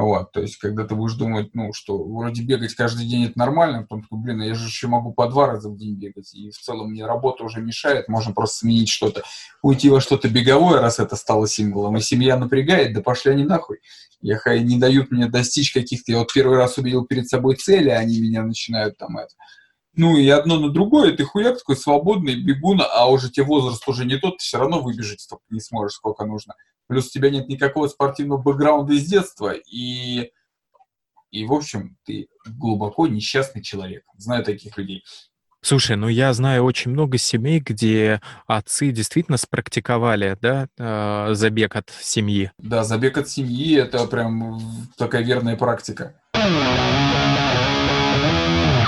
Вот, 0.00 0.32
то 0.32 0.40
есть, 0.40 0.56
когда 0.56 0.84
ты 0.84 0.94
будешь 0.94 1.12
думать, 1.12 1.50
ну, 1.52 1.74
что 1.74 2.02
вроде 2.02 2.42
бегать 2.42 2.74
каждый 2.74 3.06
день 3.06 3.26
это 3.26 3.38
нормально, 3.38 3.82
потом 3.82 4.00
такой, 4.00 4.18
блин, 4.20 4.40
я 4.40 4.54
же 4.54 4.64
еще 4.64 4.86
могу 4.86 5.12
по 5.12 5.28
два 5.28 5.46
раза 5.46 5.68
в 5.68 5.76
день 5.76 5.94
бегать, 5.94 6.32
и 6.32 6.50
в 6.50 6.58
целом 6.58 6.92
мне 6.92 7.04
работа 7.04 7.44
уже 7.44 7.60
мешает, 7.60 8.08
можно 8.08 8.32
просто 8.32 8.60
сменить 8.60 8.88
что-то, 8.88 9.22
уйти 9.60 9.90
во 9.90 10.00
что-то 10.00 10.30
беговое, 10.30 10.80
раз 10.80 11.00
это 11.00 11.16
стало 11.16 11.46
символом, 11.46 11.98
и 11.98 12.00
семья 12.00 12.38
напрягает, 12.38 12.94
да 12.94 13.02
пошли 13.02 13.32
они 13.32 13.44
нахуй. 13.44 13.80
Я 14.22 14.40
не 14.58 14.78
дают 14.78 15.10
мне 15.10 15.26
достичь 15.26 15.70
каких-то, 15.70 16.12
я 16.12 16.18
вот 16.20 16.32
первый 16.32 16.56
раз 16.56 16.78
увидел 16.78 17.04
перед 17.04 17.28
собой 17.28 17.56
цели, 17.56 17.90
а 17.90 17.98
они 17.98 18.22
меня 18.22 18.42
начинают 18.42 18.96
там 18.96 19.18
это, 19.18 19.34
ну 19.94 20.16
и 20.16 20.28
одно 20.28 20.58
на 20.58 20.70
другое, 20.70 21.16
ты 21.16 21.24
хуяк 21.24 21.58
такой 21.58 21.76
свободный, 21.76 22.36
бегун, 22.36 22.80
а 22.80 23.10
уже 23.10 23.30
тебе 23.30 23.46
возраст 23.46 23.86
уже 23.88 24.04
не 24.04 24.18
тот, 24.18 24.38
ты 24.38 24.44
все 24.44 24.58
равно 24.58 24.80
выбежать 24.80 25.20
столько 25.20 25.44
не 25.50 25.60
сможешь, 25.60 25.96
сколько 25.96 26.24
нужно. 26.24 26.54
Плюс 26.86 27.06
у 27.06 27.10
тебя 27.10 27.30
нет 27.30 27.48
никакого 27.48 27.88
спортивного 27.88 28.40
бэкграунда 28.40 28.94
из 28.94 29.06
детства, 29.06 29.52
и, 29.52 30.30
и 31.30 31.44
в 31.44 31.52
общем, 31.52 31.96
ты 32.04 32.28
глубоко 32.46 33.06
несчастный 33.06 33.62
человек. 33.62 34.04
Знаю 34.16 34.44
таких 34.44 34.76
людей. 34.76 35.04
Слушай, 35.62 35.96
ну 35.96 36.08
я 36.08 36.32
знаю 36.32 36.64
очень 36.64 36.90
много 36.90 37.18
семей, 37.18 37.60
где 37.60 38.22
отцы 38.46 38.92
действительно 38.92 39.36
спрактиковали, 39.36 40.38
да, 40.40 40.68
э, 40.78 41.34
забег 41.34 41.76
от 41.76 41.90
семьи. 42.00 42.50
Да, 42.58 42.82
забег 42.82 43.18
от 43.18 43.28
семьи– 43.28 43.76
это 43.76 44.06
прям 44.06 44.60
такая 44.96 45.22
верная 45.22 45.56
практика. 45.56 46.14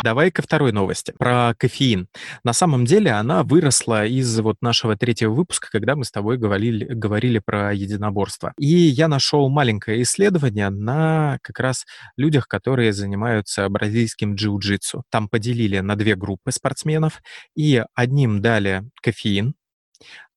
Давай 0.02 0.32
ко 0.32 0.42
второй 0.42 0.72
новости 0.72 1.12
про 1.16 1.54
кофеин. 1.56 2.08
На 2.42 2.52
самом 2.52 2.84
деле 2.84 3.12
она 3.12 3.44
выросла 3.44 4.04
из 4.04 4.40
вот 4.40 4.56
нашего 4.60 4.96
третьего 4.96 5.32
выпуска, 5.32 5.68
когда 5.70 5.94
мы 5.94 6.04
с 6.04 6.10
тобой 6.10 6.38
говорили, 6.38 6.84
говорили 6.92 7.38
про 7.38 7.72
единоборство. 7.72 8.52
И 8.58 8.66
я 8.66 9.06
нашел 9.06 9.48
маленькое 9.48 10.02
исследование 10.02 10.70
на 10.70 11.38
как 11.42 11.60
раз 11.60 11.86
людях, 12.16 12.48
которые 12.48 12.92
занимаются 12.92 13.68
бразильским 13.68 14.34
джиу-джитсу. 14.34 15.02
Там 15.08 15.28
поделили 15.28 15.78
на 15.78 15.94
две 15.94 16.16
группы 16.16 16.50
спортсменов, 16.50 17.22
и 17.54 17.84
одним 17.94 18.40
дали 18.42 18.82
кофеин, 19.02 19.54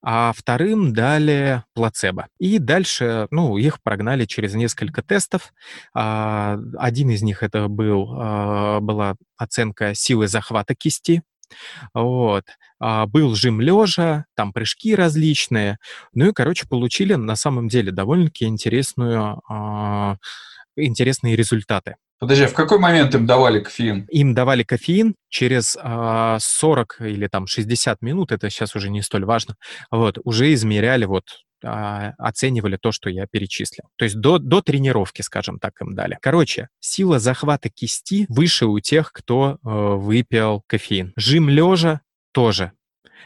а 0.08 0.34
вторым 0.34 0.94
дали 0.94 1.64
плацебо. 1.74 2.28
И 2.40 2.60
дальше, 2.60 3.28
ну, 3.32 3.58
их 3.58 3.82
прогнали 3.82 4.26
через 4.26 4.54
несколько 4.54 5.02
тестов. 5.02 5.52
А, 5.96 6.60
один 6.78 7.10
из 7.10 7.24
них 7.24 7.42
это 7.42 7.68
был, 7.68 8.10
а, 8.16 8.80
была 8.82 9.16
оценка 9.36 9.96
силы 9.96 10.28
захвата 10.28 10.76
кисти, 10.76 11.24
вот. 11.94 12.46
А, 12.80 13.08
был 13.08 13.36
жим 13.36 13.62
лежа, 13.62 14.26
там 14.36 14.54
прыжки 14.54 14.96
различные. 14.96 15.80
Ну 16.14 16.30
и, 16.30 16.34
короче, 16.34 16.68
получили 16.68 17.16
на 17.16 17.36
самом 17.36 17.68
деле 17.68 17.92
довольно-таки 17.92 18.46
интересную, 18.46 19.42
интересные 20.78 21.36
результаты. 21.36 21.96
Подожди, 22.20 22.46
а 22.46 22.48
в 22.48 22.54
какой 22.54 22.80
момент 22.80 23.14
им 23.14 23.26
давали 23.26 23.60
кофеин? 23.60 24.06
Им 24.10 24.34
давали 24.34 24.64
кофеин 24.64 25.16
через 25.30 25.78
а, 25.82 26.38
40 26.40 26.98
или 27.02 27.28
там 27.28 27.48
60 27.48 28.02
минут, 28.02 28.32
это 28.32 28.50
сейчас 28.50 28.76
уже 28.76 28.90
не 28.90 29.02
столь 29.02 29.26
важно, 29.26 29.56
вот, 29.92 30.18
уже 30.24 30.54
измеряли 30.54 31.06
вот 31.06 31.24
а, 31.64 32.14
оценивали 32.18 32.78
то, 32.78 32.92
что 32.92 33.10
я 33.10 33.28
перечислил. 33.28 33.86
То 33.98 34.06
есть 34.06 34.20
до, 34.20 34.38
до 34.38 34.62
тренировки, 34.62 35.22
скажем 35.22 35.60
так, 35.60 35.74
им 35.82 35.96
дали. 35.96 36.18
Короче, 36.22 36.70
сила 36.80 37.20
захвата 37.20 37.70
кисти 37.70 38.26
выше 38.30 38.66
у 38.66 38.80
тех, 38.80 39.12
кто 39.12 39.54
э, 39.54 39.58
выпил 39.64 40.64
кофеин. 40.68 41.14
Жим 41.16 41.50
лежа 41.50 42.02
тоже 42.34 42.72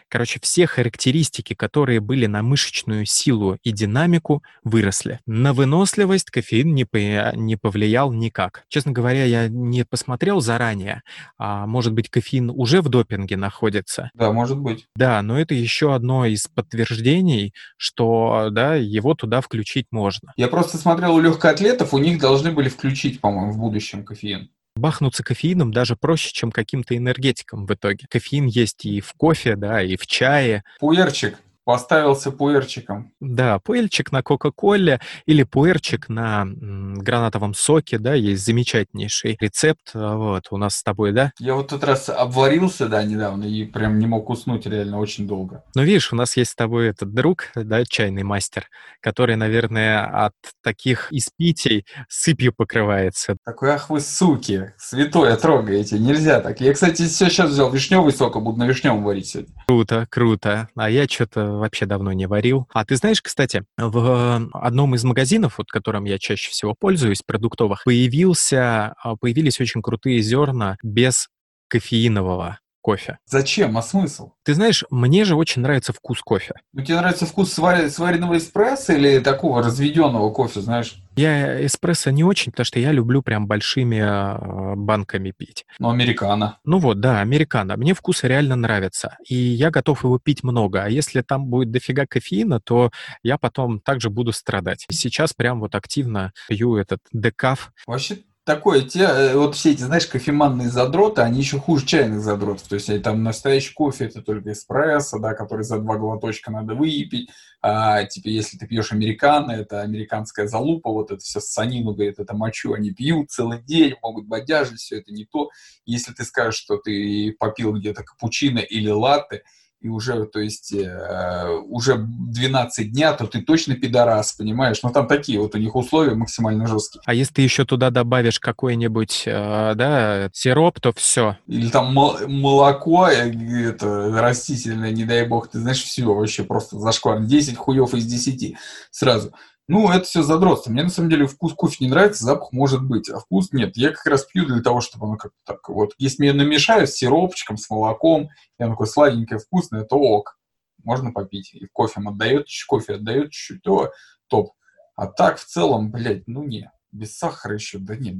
Короче, 0.08 0.40
все 0.42 0.68
характеристики, 0.68 1.54
которые 1.54 2.00
были 2.00 2.26
на 2.26 2.42
мышечную 2.42 3.06
силу 3.06 3.58
и 3.64 3.72
динамику, 3.72 4.44
выросли. 4.64 5.20
На 5.26 5.54
выносливость 5.54 6.32
кофеин 6.32 6.74
не, 6.74 6.86
по, 6.86 6.98
не 7.36 7.56
повлиял 7.56 8.12
никак. 8.12 8.64
Честно 8.70 8.92
говоря, 8.92 9.26
я 9.26 9.48
не 9.48 9.86
посмотрел 9.86 10.42
заранее. 10.42 11.02
А, 11.38 11.66
может 11.68 11.94
быть, 11.94 12.10
кофеин 12.10 12.50
уже 12.50 12.82
в 12.82 12.90
допинге 12.90 13.38
находится? 13.38 14.12
Да, 14.14 14.32
может 14.32 14.60
быть. 14.60 14.86
Да, 14.96 15.22
но 15.22 15.40
это 15.40 15.54
еще 15.54 15.94
одно 15.94 16.26
из 16.26 16.48
подтверждений, 16.48 17.54
что 17.78 18.50
да, 18.52 18.76
его 18.76 19.14
туда 19.14 19.42
включить 19.42 19.88
можно. 19.92 20.34
Я 20.38 20.48
просто 20.48 20.78
смотрел 20.78 21.16
у 21.16 21.22
легкоатлетов, 21.22 21.94
у 21.94 21.98
них 21.98 22.20
должны 22.20 22.52
были 22.52 22.70
включить, 22.70 23.22
по-моему, 23.22 23.52
в 23.52 23.58
будущем 23.58 24.04
кофеин 24.04 24.50
бахнуться 24.80 25.24
кофеином 25.24 25.72
даже 25.72 25.96
проще, 25.96 26.32
чем 26.34 26.52
каким-то 26.52 26.96
энергетиком 26.98 27.66
в 27.66 27.74
итоге. 27.74 28.08
Кофеин 28.10 28.46
есть 28.46 28.86
и 28.86 29.02
в 29.02 29.14
кофе, 29.14 29.56
да, 29.56 29.82
и 29.82 29.96
в 29.98 30.08
чае. 30.08 30.64
Пуэрчик 30.80 31.36
поставился 31.64 32.32
пуэрчиком. 32.32 33.12
Да, 33.20 33.60
пуэрчик 33.60 34.12
на 34.12 34.24
Кока-Коле 34.24 35.00
или 35.26 35.44
пуэрчик 35.44 36.10
на 36.10 36.46
гранатовом 36.48 37.54
соке, 37.54 38.00
да, 38.00 38.14
есть 38.14 38.46
замечательнейший 38.46 39.38
рецепт, 39.40 39.92
а, 39.94 40.16
вот, 40.16 40.48
у 40.52 40.58
нас 40.58 40.76
с 40.78 40.84
тобой, 40.84 41.12
да? 41.12 41.32
Я 41.40 41.56
вот 41.56 41.70
тот 41.70 41.84
раз 41.84 42.10
обварился, 42.10 42.88
да, 42.88 43.04
недавно, 43.04 43.44
и 43.44 43.66
прям 43.66 44.00
не 44.00 44.08
мог 44.08 44.30
уснуть 44.30 44.66
реально 44.66 45.00
очень 45.00 45.28
долго. 45.28 45.64
Ну, 45.76 45.84
видишь, 45.84 46.12
у 46.12 46.16
нас 46.16 46.36
есть 46.38 46.52
с 46.52 46.56
тобой 46.56 46.90
этот 46.90 47.14
друг, 47.14 47.46
да, 47.56 47.86
чайный 47.86 48.24
мастер, 48.24 48.66
который, 49.02 49.36
наверное, 49.36 50.26
от 50.26 50.34
таких 50.64 51.12
испитий 51.12 51.86
сыпью 52.08 52.54
покрывается. 52.54 53.38
Такой, 53.46 53.72
ах 53.72 53.90
вы 53.90 54.00
суки, 54.00 54.74
святое 54.78 55.36
трогаете, 55.36 56.00
нельзя 56.00 56.42
так. 56.42 56.60
Я, 56.62 56.74
кстати, 56.74 57.04
сейчас 57.08 57.52
взял 57.52 57.72
вишневый 57.72 58.14
сок, 58.14 58.36
а 58.36 58.40
буду 58.40 58.58
на 58.60 58.68
вишневом 58.68 59.04
варить 59.04 59.28
сегодня. 59.28 59.54
Круто, 59.68 60.08
круто. 60.10 60.70
А 60.76 60.90
я 60.90 61.06
что-то 61.08 61.59
вообще 61.60 61.86
давно 61.86 62.14
не 62.14 62.28
варил. 62.28 62.68
А 62.74 62.86
ты 62.86 62.96
знаешь, 62.96 63.22
кстати, 63.22 63.64
в 63.78 64.50
одном 64.54 64.96
из 64.96 65.04
магазинов, 65.04 65.58
вот 65.58 65.70
которым 65.70 66.06
я 66.06 66.18
чаще 66.18 66.52
всего 66.52 66.76
пользуюсь, 66.78 67.22
продуктовых, 67.22 67.84
появился, 67.86 68.94
а, 69.02 69.16
появились 69.16 69.60
очень 69.60 69.82
крутые 69.82 70.22
зерна 70.22 70.78
без 70.84 71.28
кофеинового 71.68 72.60
кофе. 72.82 73.18
Зачем? 73.26 73.78
А 73.78 73.82
смысл? 73.82 74.32
Ты 74.44 74.54
знаешь, 74.54 74.84
мне 74.90 75.26
же 75.26 75.36
очень 75.36 75.62
нравится 75.62 75.94
вкус 75.94 76.22
кофе. 76.22 76.54
Ну, 76.74 76.84
тебе 76.84 76.98
нравится 76.98 77.26
вкус 77.26 77.54
свар... 77.54 77.90
сваренного 77.90 78.38
эспрессо 78.38 78.94
или 78.94 79.20
такого 79.20 79.62
разведенного 79.62 80.32
кофе, 80.32 80.62
знаешь? 80.62 80.96
Я 81.20 81.66
эспрессо 81.66 82.12
не 82.12 82.24
очень, 82.24 82.54
потому 82.54 82.64
что 82.64 82.80
я 82.80 82.94
люблю 82.94 83.22
прям 83.22 83.46
большими 83.46 83.98
э, 83.98 84.76
банками 84.76 85.32
пить. 85.32 85.66
Ну, 85.78 85.90
американо. 85.90 86.60
Ну 86.64 86.80
вот, 86.80 87.02
да, 87.02 87.20
американо. 87.20 87.76
Мне 87.76 87.94
вкус 87.94 88.24
реально 88.24 88.56
нравится. 88.56 89.18
И 89.28 89.36
я 89.36 89.70
готов 89.70 90.06
его 90.06 90.18
пить 90.18 90.44
много. 90.44 90.84
А 90.84 90.90
если 90.90 91.22
там 91.22 91.48
будет 91.48 91.72
дофига 91.72 92.06
кофеина, 92.06 92.62
то 92.62 92.92
я 93.22 93.38
потом 93.38 93.82
также 93.82 94.10
буду 94.10 94.32
страдать. 94.32 94.86
Сейчас 94.90 95.34
прям 95.34 95.60
вот 95.60 95.76
активно 95.76 96.32
пью 96.48 96.78
этот 96.78 97.00
декаф. 97.12 97.74
Вообще 97.86 98.20
такое, 98.50 98.82
те, 98.82 99.02
э, 99.02 99.36
вот 99.36 99.56
все 99.56 99.74
эти, 99.74 99.84
знаешь, 99.84 100.08
кофеманные 100.08 100.70
задроты, 100.70 101.22
они 101.22 101.38
еще 101.38 101.60
хуже 101.60 101.86
чайных 101.86 102.22
задротов. 102.22 102.68
То 102.68 102.76
есть 102.76 103.04
там 103.04 103.22
настоящий 103.22 103.76
кофе 103.76 104.06
это 104.06 104.24
только 104.24 104.54
эспрессо, 104.54 105.20
да, 105.20 105.36
который 105.36 105.62
за 105.62 105.78
два 105.78 105.98
глоточка 105.98 106.50
надо 106.50 106.74
выпить. 106.74 107.30
А, 107.62 108.04
типа, 108.06 108.28
если 108.28 108.58
ты 108.58 108.66
пьешь 108.66 108.92
американо, 108.92 109.52
это 109.52 109.82
американская 109.82 110.48
залупа, 110.48 110.90
вот 110.90 111.12
это 111.12 111.22
все 111.22 111.40
санину, 111.40 111.94
говорит, 111.94 112.18
это 112.18 112.36
мочу, 112.36 112.74
они 112.74 112.90
пьют 112.90 113.30
целый 113.30 113.62
день, 113.62 113.94
могут 114.02 114.26
бодяжить, 114.26 114.80
все 114.80 114.98
это 114.98 115.14
не 115.14 115.26
то. 115.26 115.52
Если 115.86 116.12
ты 116.12 116.24
скажешь, 116.24 116.60
что 116.60 116.78
ты 116.78 117.36
попил 117.38 117.74
где-то 117.74 118.04
капучино 118.04 118.60
или 118.60 118.90
латте, 118.90 119.44
и 119.82 119.88
уже, 119.88 120.26
то 120.26 120.40
есть, 120.40 120.74
э, 120.74 121.48
уже 121.68 121.96
12 121.98 122.92
дня, 122.92 123.14
то 123.14 123.28
ты 123.28 123.42
точно 123.42 123.76
пидорас, 123.76 124.34
понимаешь? 124.34 124.80
Но 124.84 124.90
там 124.90 125.08
такие 125.08 125.40
вот 125.40 125.56
у 125.56 125.58
них 125.58 125.76
условия 125.76 126.16
максимально 126.16 126.68
жесткие. 126.68 127.02
А 127.06 127.14
если 127.14 127.36
ты 127.36 127.42
еще 127.44 127.64
туда 127.64 127.90
добавишь 127.90 128.40
какой-нибудь, 128.40 129.24
э, 129.26 129.74
да, 129.76 130.30
сироп, 130.34 130.82
то 130.82 130.92
все. 130.94 131.38
Или 131.48 131.70
там 131.70 131.94
молоко 131.94 133.08
э, 133.08 133.32
это, 133.70 134.12
растительное, 134.20 134.92
не 134.92 135.06
дай 135.06 135.26
бог, 135.26 135.48
ты 135.48 135.60
знаешь, 135.60 135.82
все 135.82 136.04
вообще 136.04 136.44
просто 136.44 136.78
зашквар. 136.78 137.22
10 137.22 137.56
хуев 137.56 137.94
из 137.94 138.06
10 138.06 138.56
сразу. 138.92 139.34
Ну, 139.70 139.88
это 139.92 140.04
все 140.04 140.24
задротство. 140.24 140.72
Мне 140.72 140.82
на 140.82 140.90
самом 140.90 141.12
деле 141.12 141.28
вкус 141.28 141.54
кофе 141.54 141.78
не 141.82 141.92
нравится, 141.92 142.24
запах 142.24 142.52
может 142.52 142.84
быть, 142.84 143.08
а 143.08 143.20
вкус 143.20 143.54
нет. 143.54 143.78
Я 143.78 143.92
как 143.92 144.04
раз 144.08 144.26
пью 144.26 144.48
для 144.48 144.64
того, 144.64 144.82
чтобы 144.82 145.06
оно 145.06 145.16
как-то 145.16 145.38
так 145.46 145.70
вот. 145.70 145.94
Если 146.00 146.24
мне 146.24 146.34
намешаю 146.34 146.88
с 146.88 146.96
сиропчиком, 146.96 147.56
с 147.58 147.70
молоком, 147.70 148.30
и 148.58 148.64
оно 148.64 148.74
такое 148.74 148.88
сладенькое, 148.88 149.40
вкусное, 149.40 149.84
то 149.84 149.98
ок. 149.98 150.40
Можно 150.84 151.12
попить. 151.12 151.54
И 151.54 151.68
кофе 151.72 152.02
отдает 152.04 152.48
кофе 152.68 152.96
отдает 152.96 153.30
чуть-чуть, 153.30 153.62
то 153.62 153.92
топ. 154.28 154.54
А 154.96 155.06
так 155.06 155.38
в 155.38 155.46
целом, 155.46 155.92
блядь, 155.92 156.28
ну 156.28 156.44
не. 156.44 156.72
Без 156.92 157.16
сахара 157.16 157.54
еще, 157.54 157.78
да 157.78 157.96
нет, 157.96 158.16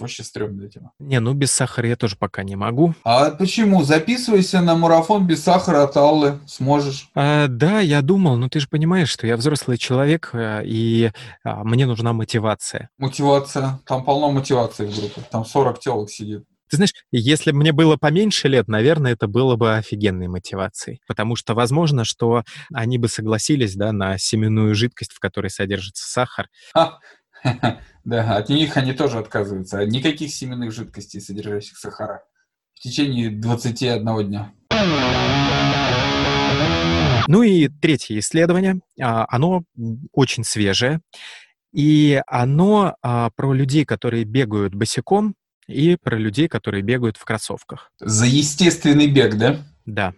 вообще 0.00 0.22
стрёмная 0.22 0.68
тема. 0.68 0.92
Не, 0.98 1.20
ну 1.20 1.34
без 1.34 1.52
сахара 1.52 1.88
я 1.88 1.96
тоже 1.96 2.16
пока 2.16 2.42
не 2.42 2.56
могу. 2.56 2.94
А 3.04 3.30
почему? 3.30 3.82
Записывайся 3.82 4.60
на 4.60 4.74
марафон 4.74 5.26
без 5.26 5.42
сахара 5.42 5.84
от 5.84 5.96
Аллы, 5.96 6.38
сможешь. 6.46 7.08
А, 7.14 7.46
да, 7.48 7.80
я 7.80 8.02
думал, 8.02 8.36
но 8.36 8.48
ты 8.48 8.60
же 8.60 8.68
понимаешь, 8.68 9.08
что 9.08 9.26
я 9.26 9.36
взрослый 9.36 9.78
человек, 9.78 10.30
э, 10.32 10.62
и 10.64 11.10
а, 11.44 11.64
мне 11.64 11.86
нужна 11.86 12.12
мотивация. 12.12 12.90
Мотивация. 12.98 13.80
Там 13.86 14.04
полно 14.04 14.30
мотивации 14.30 14.86
в 14.86 14.96
группе. 14.96 15.22
Там 15.30 15.44
40 15.44 15.80
телок 15.80 16.10
сидит. 16.10 16.44
Ты 16.68 16.76
знаешь, 16.76 16.92
если 17.10 17.50
бы 17.50 17.58
мне 17.58 17.72
было 17.72 17.96
поменьше 17.96 18.48
лет, 18.48 18.68
наверное, 18.68 19.12
это 19.12 19.26
было 19.26 19.56
бы 19.56 19.76
офигенной 19.76 20.28
мотивацией. 20.28 21.00
Потому 21.06 21.34
что, 21.34 21.54
возможно, 21.54 22.04
что 22.04 22.44
они 22.72 22.98
бы 22.98 23.08
согласились 23.08 23.74
да, 23.74 23.92
на 23.92 24.18
семенную 24.18 24.74
жидкость, 24.74 25.12
в 25.12 25.18
которой 25.18 25.48
содержится 25.48 26.06
сахар. 26.06 26.48
Ха, 26.74 26.98
Да, 28.04 28.36
от 28.36 28.48
них 28.48 28.78
они 28.78 28.94
тоже 28.94 29.18
отказываются. 29.18 29.84
Никаких 29.84 30.32
семенных 30.32 30.72
жидкостей, 30.72 31.20
содержащих 31.20 31.76
сахара. 31.76 32.22
В 32.72 32.80
течение 32.80 33.28
21 33.28 34.26
дня. 34.26 34.52
Ну 37.26 37.42
и 37.42 37.68
третье 37.68 38.18
исследование. 38.18 38.80
А, 38.98 39.26
оно 39.28 39.64
очень 40.12 40.42
свежее. 40.42 41.00
И 41.74 42.22
оно 42.26 42.96
а, 43.02 43.28
про 43.36 43.52
людей, 43.52 43.84
которые 43.84 44.24
бегают 44.24 44.74
босиком, 44.74 45.34
и 45.68 45.96
про 46.02 46.16
людей, 46.16 46.48
которые 46.48 46.82
бегают 46.82 47.18
в 47.18 47.24
кроссовках. 47.24 47.92
За 48.00 48.24
естественный 48.24 49.06
бег, 49.06 49.36
да? 49.36 49.58
Да. 49.84 50.14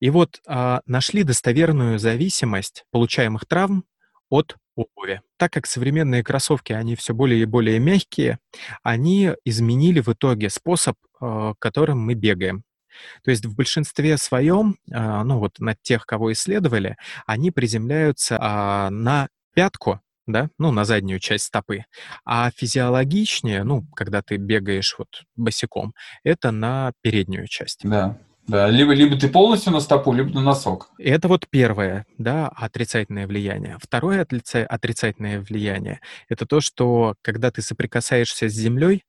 И 0.00 0.10
вот 0.10 0.40
а, 0.46 0.82
нашли 0.86 1.22
достоверную 1.22 1.98
зависимость 1.98 2.84
получаемых 2.90 3.46
травм 3.46 3.84
от 4.28 4.56
обуви. 4.74 5.20
Так 5.36 5.52
как 5.52 5.66
современные 5.66 6.22
кроссовки, 6.22 6.72
они 6.72 6.96
все 6.96 7.14
более 7.14 7.40
и 7.40 7.46
более 7.46 7.78
мягкие, 7.78 8.38
они 8.82 9.32
изменили 9.44 10.00
в 10.00 10.08
итоге 10.08 10.50
способ, 10.50 10.96
э, 11.20 11.54
которым 11.58 12.00
мы 12.00 12.14
бегаем. 12.14 12.64
То 13.24 13.30
есть 13.30 13.44
в 13.46 13.54
большинстве 13.54 14.16
своем, 14.18 14.76
э, 14.90 15.22
ну 15.22 15.38
вот 15.38 15.58
на 15.58 15.74
тех, 15.74 16.06
кого 16.06 16.32
исследовали, 16.32 16.96
они 17.26 17.50
приземляются 17.50 18.38
а, 18.40 18.90
на 18.90 19.28
пятку, 19.54 20.00
да, 20.26 20.50
ну, 20.58 20.70
на 20.70 20.84
заднюю 20.84 21.18
часть 21.18 21.44
стопы. 21.44 21.84
А 22.24 22.50
физиологичнее, 22.50 23.64
ну, 23.64 23.84
когда 23.94 24.22
ты 24.22 24.36
бегаешь 24.36 24.94
вот 24.98 25.22
босиком, 25.36 25.94
это 26.22 26.52
на 26.52 26.92
переднюю 27.02 27.48
часть. 27.48 27.80
Да. 27.82 28.18
Да, 28.48 28.68
либо, 28.68 28.92
либо 28.92 29.16
ты 29.16 29.28
полностью 29.28 29.72
на 29.72 29.80
стопу, 29.80 30.12
либо 30.12 30.30
на 30.30 30.40
носок. 30.42 30.90
Это 30.98 31.28
вот 31.28 31.46
первое, 31.48 32.06
да, 32.18 32.48
отрицательное 32.48 33.26
влияние. 33.26 33.78
Второе 33.80 34.20
отрицательное 34.20 35.40
влияние— 35.40 36.00
это 36.28 36.44
то, 36.44 36.60
что 36.60 37.14
когда 37.22 37.50
ты 37.50 37.62
соприкасаешься 37.62 38.48
с 38.48 38.52
землей, 38.52 39.04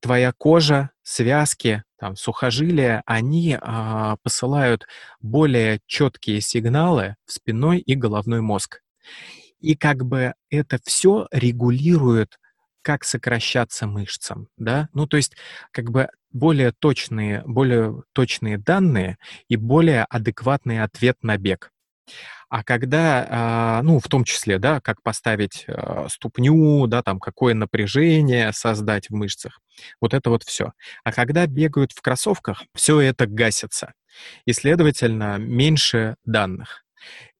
твоя 0.00 0.32
кожа, 0.36 0.90
связки, 1.04 1.84
там, 1.98 2.16
сухожилия, 2.16 3.02
они 3.06 3.56
а, 3.60 4.16
посылают 4.24 4.86
более 5.20 5.80
четкие 5.86 6.40
сигналы 6.40 7.14
в 7.24 7.32
спиной 7.32 7.78
и 7.78 7.94
головной 7.94 8.40
мозг. 8.40 8.82
И 9.60 9.76
как 9.76 10.04
бы 10.04 10.34
это 10.50 10.80
все 10.84 11.28
регулирует 11.30 12.40
как 12.82 13.04
сокращаться 13.04 13.86
мышцам, 13.86 14.48
да, 14.56 14.88
ну 14.92 15.06
то 15.06 15.16
есть 15.16 15.36
как 15.70 15.90
бы 15.90 16.08
более 16.32 16.72
точные, 16.72 17.42
более 17.46 18.02
точные 18.12 18.58
данные 18.58 19.18
и 19.48 19.56
более 19.56 20.04
адекватный 20.04 20.82
ответ 20.82 21.18
на 21.22 21.36
бег. 21.36 21.70
А 22.48 22.62
когда, 22.64 23.26
а, 23.30 23.82
ну, 23.82 23.98
в 23.98 24.08
том 24.08 24.24
числе, 24.24 24.58
да, 24.58 24.80
как 24.80 25.02
поставить 25.02 25.64
а, 25.68 26.06
ступню, 26.10 26.86
да, 26.86 27.02
там, 27.02 27.18
какое 27.18 27.54
напряжение 27.54 28.52
создать 28.52 29.08
в 29.08 29.14
мышцах, 29.14 29.60
вот 30.02 30.12
это 30.12 30.28
вот 30.28 30.42
все. 30.42 30.72
А 31.02 31.12
когда 31.12 31.46
бегают 31.46 31.92
в 31.92 32.02
кроссовках, 32.02 32.62
все 32.74 33.00
это 33.00 33.26
гасится. 33.26 33.94
И, 34.44 34.52
следовательно, 34.52 35.38
меньше 35.38 36.16
данных. 36.26 36.84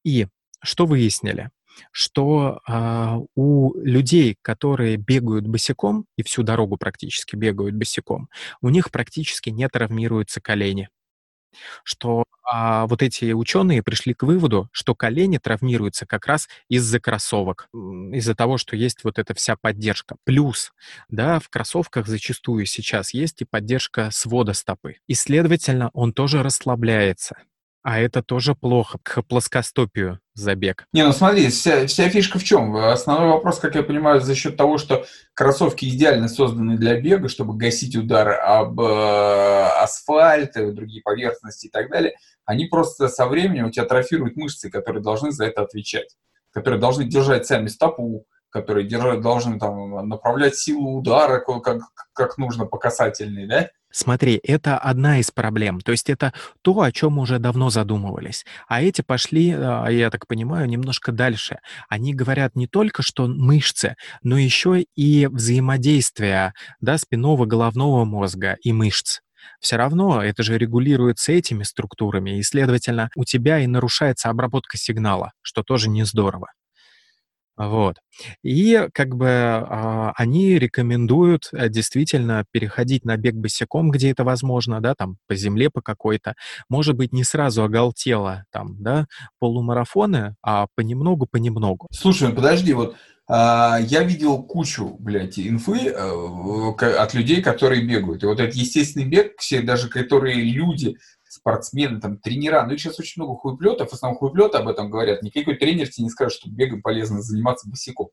И 0.02 0.28
что 0.62 0.87
выяснили? 0.87 1.50
Что 1.90 2.61
а, 2.66 3.18
у 3.35 3.74
людей, 3.80 4.37
которые 4.42 4.96
бегают 4.96 5.46
босиком, 5.46 6.06
и 6.16 6.22
всю 6.22 6.42
дорогу 6.42 6.76
практически 6.76 7.37
бегают 7.37 7.74
босиком, 7.74 8.28
у 8.61 8.68
них 8.68 8.90
практически 8.90 9.50
не 9.50 9.68
травмируются 9.68 10.40
колени. 10.40 10.88
Что 11.85 12.24
а, 12.50 12.87
вот 12.87 13.02
эти 13.02 13.32
ученые 13.32 13.82
пришли 13.82 14.14
к 14.14 14.22
выводу, 14.22 14.68
что 14.72 14.94
колени 14.94 15.38
травмируются 15.38 16.06
как 16.06 16.26
раз 16.26 16.48
из-за 16.68 17.00
кроссовок, 17.00 17.68
из-за 17.72 18.35
того, 18.35 18.58
что 18.58 18.76
есть 18.76 19.04
вот 19.04 19.18
эта 19.18 19.35
вся 19.35 19.56
поддержка. 19.56 20.16
Плюс, 20.24 20.72
да, 21.08 21.38
в 21.40 21.48
кроссовках 21.48 22.06
зачастую 22.06 22.66
сейчас 22.66 23.14
есть 23.14 23.42
и 23.42 23.44
поддержка 23.44 24.11
свода 24.11 24.54
стопы. 24.54 24.96
И, 25.06 25.14
следовательно, 25.14 25.90
он 25.92 26.12
тоже 26.12 26.42
расслабляется. 26.42 27.37
А 27.83 27.99
это 27.99 28.23
тоже 28.23 28.55
плохо, 28.55 28.99
к 29.03 29.23
плоскостопию 29.23 30.21
забег. 30.35 30.87
Не, 30.92 31.05
ну 31.05 31.12
смотри, 31.12 31.49
вся, 31.49 31.87
вся 31.87 32.09
фишка 32.09 32.38
в 32.38 32.45
чем? 32.45 32.77
Основной 32.77 33.29
вопрос, 33.29 33.59
как 33.59 33.75
я 33.75 33.83
понимаю, 33.83 34.21
за 34.21 34.37
счет 34.37 34.57
того, 34.57 34.79
что 34.79 35.05
кроссовки 35.35 35.87
идеально 35.87 36.29
созданы 36.29 36.77
для 36.77 37.01
бега, 37.01 37.29
чтобы 37.29 37.57
гасить 37.57 37.97
удары 37.97 38.35
об 38.35 38.81
э, 38.81 39.68
асфальт, 39.83 40.57
и 40.57 40.71
другие 40.71 41.03
поверхности 41.03 41.66
и 41.66 41.71
так 41.71 41.90
далее, 41.90 42.14
они 42.45 42.66
просто 42.66 43.09
со 43.09 43.27
временем 43.27 43.66
у 43.66 43.71
тебя 43.71 43.85
атрофируют 43.85 44.37
мышцы, 44.37 44.71
которые 44.71 45.03
должны 45.03 45.33
за 45.33 45.47
это 45.47 45.62
отвечать, 45.62 46.16
которые 46.53 46.81
должны 46.81 47.05
держать 47.05 47.47
сами 47.47 47.66
стопу, 47.66 48.27
которые 48.51 48.87
держат, 48.87 49.23
должны 49.23 49.59
там 49.59 50.09
направлять 50.09 50.55
силу 50.55 50.99
удара 50.99 51.40
как, 51.40 51.81
как 52.12 52.38
нужно 52.38 52.66
по 52.66 52.79
касательной, 52.79 53.47
да? 53.47 53.71
Смотри, 53.92 54.40
это 54.42 54.78
одна 54.78 55.20
из 55.20 55.31
проблем. 55.31 55.81
То 55.81 55.92
есть 55.92 56.09
это 56.11 56.33
то, 56.62 56.81
о 56.81 56.90
чем 56.90 57.18
уже 57.18 57.38
давно 57.38 57.70
задумывались. 57.70 58.44
А 58.66 58.83
эти 58.83 59.02
пошли, 59.02 59.52
а, 59.52 59.87
я 59.88 60.11
так 60.11 60.26
понимаю, 60.26 60.66
немножко 60.68 61.12
дальше. 61.12 61.59
Они 61.88 62.14
говорят 62.14 62.57
не 62.57 62.66
только, 62.66 63.02
что 63.02 63.26
мышцы, 63.28 63.96
но 64.22 64.38
еще 64.38 64.85
и 64.96 65.26
взаимодействие 65.26 66.55
да, 66.81 66.98
спинного 66.98 67.44
головного 67.46 68.05
мозга 68.05 68.57
и 68.62 68.72
мышц. 68.72 69.20
Все 69.61 69.76
равно 69.76 70.22
это 70.22 70.42
же 70.42 70.57
регулируется 70.57 71.33
этими 71.33 71.64
структурами, 71.64 72.38
и, 72.38 72.42
следовательно, 72.42 73.11
у 73.16 73.24
тебя 73.24 73.59
и 73.59 73.66
нарушается 73.66 74.31
обработка 74.31 74.78
сигнала, 74.78 75.33
что 75.42 75.62
тоже 75.62 75.88
не 75.88 76.05
здорово. 76.05 76.48
Вот. 77.56 77.96
И 78.42 78.88
как 78.94 79.14
бы 79.14 79.28
а, 79.28 80.12
они 80.16 80.58
рекомендуют 80.58 81.50
а, 81.52 81.68
действительно 81.68 82.44
переходить 82.50 83.04
на 83.04 83.16
бег 83.16 83.34
босиком, 83.34 83.90
где 83.90 84.10
это 84.10 84.24
возможно, 84.24 84.80
да, 84.80 84.94
там 84.94 85.16
по 85.26 85.34
земле 85.34 85.68
по 85.70 85.82
какой-то. 85.82 86.34
Может 86.68 86.96
быть, 86.96 87.12
не 87.12 87.24
сразу 87.24 87.62
оголтело 87.62 88.44
там, 88.50 88.82
да, 88.82 89.06
полумарафоны, 89.38 90.34
а 90.42 90.66
понемногу-понемногу. 90.74 91.88
Слушай, 91.92 92.28
ну 92.28 92.34
подожди, 92.34 92.72
вот 92.72 92.96
а, 93.28 93.78
я 93.80 94.02
видел 94.02 94.42
кучу, 94.42 94.96
блядь, 94.98 95.38
инфы 95.38 95.88
э, 95.88 96.96
от 96.98 97.14
людей, 97.14 97.40
которые 97.40 97.82
бегают. 97.82 98.22
И 98.22 98.26
вот 98.26 98.40
этот 98.40 98.54
естественный 98.54 99.06
бег, 99.06 99.38
все 99.38 99.62
даже 99.62 99.88
которые 99.88 100.42
люди 100.42 100.96
спортсмены, 101.33 102.01
там, 102.01 102.18
тренера. 102.18 102.64
Ну, 102.66 102.77
сейчас 102.77 103.01
очень 103.01 103.23
много 103.23 103.38
хуеплетов, 103.38 103.90
в 103.90 103.92
основном 103.95 104.18
хуеплеты 104.18 104.59
об 104.59 104.68
этом 104.68 104.90
говорят. 104.90 105.23
Никакой 105.23 105.57
тренер 105.57 105.88
тебе 105.88 106.05
не 106.05 106.11
скажет, 106.11 106.38
что 106.38 106.51
бегом 106.51 106.83
полезно 106.83 107.23
заниматься 107.23 107.68
босиком. 107.68 108.09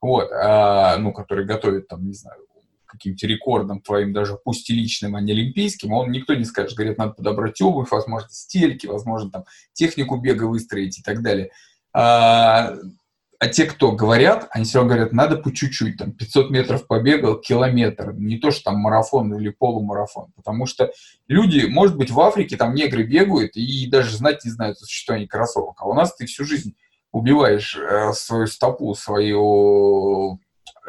Вот, 0.00 0.30
а, 0.32 0.96
ну, 0.96 1.12
который 1.12 1.44
готовит, 1.44 1.88
там, 1.88 2.06
не 2.06 2.14
знаю, 2.14 2.40
каким-то 2.86 3.26
рекордом 3.26 3.80
твоим, 3.80 4.12
даже 4.12 4.38
пусть 4.42 4.68
и 4.70 4.74
личным, 4.74 5.16
а 5.16 5.20
не 5.20 5.32
олимпийским, 5.32 5.92
он 5.92 6.10
никто 6.10 6.34
не 6.34 6.44
скажет. 6.44 6.76
Говорят, 6.76 6.98
надо 6.98 7.12
подобрать 7.12 7.60
обувь, 7.60 7.90
возможно, 7.90 8.28
стельки, 8.30 8.86
возможно, 8.86 9.30
там 9.30 9.44
технику 9.72 10.16
бега 10.16 10.44
выстроить 10.44 10.98
и 10.98 11.02
так 11.02 11.22
далее. 11.22 11.50
А, 11.94 12.74
а 13.42 13.48
те, 13.48 13.64
кто 13.64 13.90
говорят, 13.90 14.46
они 14.52 14.64
все 14.64 14.78
равно 14.78 14.90
говорят, 14.90 15.12
надо 15.12 15.36
по 15.36 15.52
чуть-чуть, 15.52 15.96
там, 15.96 16.12
500 16.12 16.50
метров 16.50 16.86
побегал, 16.86 17.40
километр, 17.40 18.12
не 18.12 18.38
то, 18.38 18.52
что 18.52 18.70
там 18.70 18.76
марафон 18.76 19.34
или 19.34 19.48
полумарафон, 19.48 20.30
потому 20.36 20.64
что 20.64 20.92
люди, 21.26 21.66
может 21.66 21.96
быть, 21.96 22.12
в 22.12 22.20
Африке 22.20 22.56
там 22.56 22.72
негры 22.72 23.02
бегают 23.02 23.56
и 23.56 23.88
даже 23.88 24.16
знать 24.16 24.44
не 24.44 24.52
знают 24.52 24.76
о 24.76 24.84
существовании 24.84 25.26
кроссовок, 25.26 25.74
а 25.80 25.88
у 25.88 25.92
нас 25.92 26.14
ты 26.14 26.26
всю 26.26 26.44
жизнь 26.44 26.76
убиваешь 27.10 27.76
э, 27.76 28.12
свою 28.12 28.46
стопу, 28.46 28.94
свою, 28.94 30.38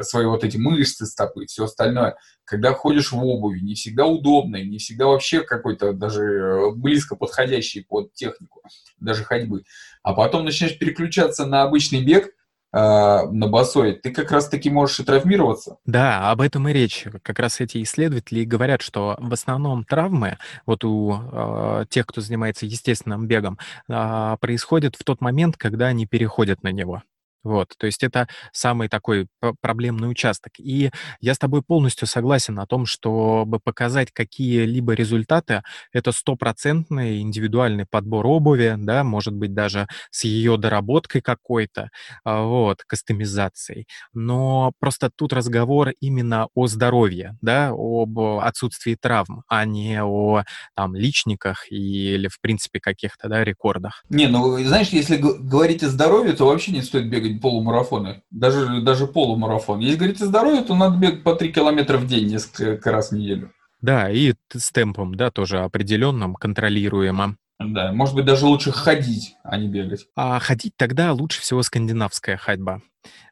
свои 0.02 0.28
вот 0.28 0.44
эти 0.44 0.58
мышцы 0.58 1.08
стопы, 1.08 1.48
все 1.48 1.64
остальное, 1.64 2.18
когда 2.46 2.74
ходишь 2.74 3.14
в 3.14 3.18
обуви, 3.18 3.62
не 3.62 3.74
всегда 3.74 4.06
удобной, 4.06 4.64
не 4.64 4.78
всегда 4.78 5.08
вообще 5.08 5.42
какой-то 5.42 5.92
даже 5.94 6.22
э, 6.22 6.72
близко 6.76 7.16
подходящий 7.16 7.82
под 7.82 8.14
технику, 8.14 8.62
даже 9.00 9.24
ходьбы. 9.24 9.64
А 10.04 10.14
потом 10.14 10.46
начинаешь 10.46 10.78
переключаться 10.78 11.48
на 11.48 11.64
обычный 11.64 12.04
бег– 12.06 12.30
на 12.74 13.48
босой, 13.48 13.94
ты 13.94 14.12
как 14.12 14.32
раз-таки 14.32 14.70
можешь 14.70 15.00
и 15.00 15.04
травмироваться. 15.04 15.78
Да, 15.86 16.32
об 16.32 16.42
этом 16.42 16.68
и 16.68 16.74
речь. 16.74 17.06
Как 17.22 17.38
раз 17.40 17.62
эти 17.62 17.84
исследователи 17.84 18.44
говорят, 18.44 18.82
что 18.82 19.16
в 19.20 19.32
основном 19.32 19.84
травмы 19.84 20.38
вот 20.66 20.84
у 20.84 21.14
э, 21.14 21.86
тех, 21.90 22.08
кто 22.08 22.22
занимается 22.22 22.66
естественным 22.66 23.28
бегом, 23.28 23.60
э, 23.88 24.38
происходят 24.40 24.96
в 24.96 25.04
тот 25.04 25.22
момент, 25.22 25.56
когда 25.58 25.88
они 25.88 26.08
переходят 26.08 26.64
на 26.64 26.72
него. 26.72 27.04
Вот, 27.44 27.74
то 27.78 27.86
есть 27.86 28.04
это 28.04 28.28
самый 28.54 28.88
такой 28.88 29.28
проблемный 29.62 30.10
участок. 30.10 30.54
И 30.60 30.92
я 31.20 31.34
с 31.34 31.38
тобой 31.38 31.62
полностью 31.62 32.08
согласен 32.08 32.58
о 32.60 32.66
том, 32.66 32.86
чтобы 32.86 33.60
показать 33.60 34.12
какие-либо 34.12 34.94
результаты, 34.94 35.62
это 35.92 36.12
стопроцентный 36.12 37.20
индивидуальный 37.20 37.86
подбор 37.86 38.26
обуви, 38.28 38.76
да, 38.78 39.04
может 39.04 39.34
быть, 39.34 39.54
даже 39.54 39.88
с 40.12 40.24
ее 40.24 40.58
доработкой 40.58 41.22
какой-то, 41.22 41.90
а, 42.24 42.44
вот, 42.44 42.84
кастомизацией. 42.88 43.88
Но 44.14 44.72
просто 44.80 45.10
тут 45.16 45.34
разговор 45.34 45.90
именно 46.00 46.48
о 46.56 46.68
здоровье, 46.68 47.38
да, 47.42 47.72
об 47.74 48.20
отсутствии 48.20 48.96
травм, 49.00 49.44
а 49.48 49.66
не 49.66 50.02
о 50.04 50.44
там 50.76 50.96
личниках 50.96 51.70
или, 51.72 52.28
в 52.28 52.40
принципе, 52.40 52.80
каких-то, 52.80 53.28
да, 53.28 53.44
рекордах. 53.44 54.04
Не, 54.10 54.28
ну, 54.28 54.58
знаешь, 54.64 54.90
если 54.90 55.18
говорить 55.18 55.84
о 55.84 55.90
здоровье, 55.90 56.34
то 56.34 56.46
вообще 56.46 56.72
не 56.72 56.82
стоит 56.82 57.10
бегать 57.10 57.33
бегать 57.34 57.42
полумарафоны, 57.42 58.24
даже, 58.32 58.82
даже 58.82 59.08
полумарафон. 59.08 59.80
Если 59.80 59.98
говорить 59.98 60.22
о 60.22 60.26
здоровье, 60.26 60.62
то 60.62 60.76
надо 60.76 60.98
бегать 60.98 61.24
по 61.24 61.36
3 61.36 61.52
километра 61.52 61.98
в 61.98 62.08
день 62.08 62.28
несколько 62.28 62.92
раз 62.92 63.10
в 63.10 63.16
неделю. 63.16 63.52
Да, 63.82 64.10
и 64.10 64.34
с 64.54 64.72
темпом, 64.72 65.16
да, 65.16 65.30
тоже 65.30 65.60
определенным, 65.60 66.36
контролируемым. 66.36 67.38
Да, 67.60 67.92
может 67.92 68.16
быть, 68.16 68.26
даже 68.26 68.46
лучше 68.46 68.72
ходить, 68.72 69.36
а 69.44 69.58
не 69.58 69.68
бегать. 69.68 70.08
А 70.16 70.40
ходить 70.40 70.74
тогда 70.78 71.14
лучше 71.14 71.42
всего 71.42 71.62
скандинавская 71.64 72.38
ходьба 72.38 72.82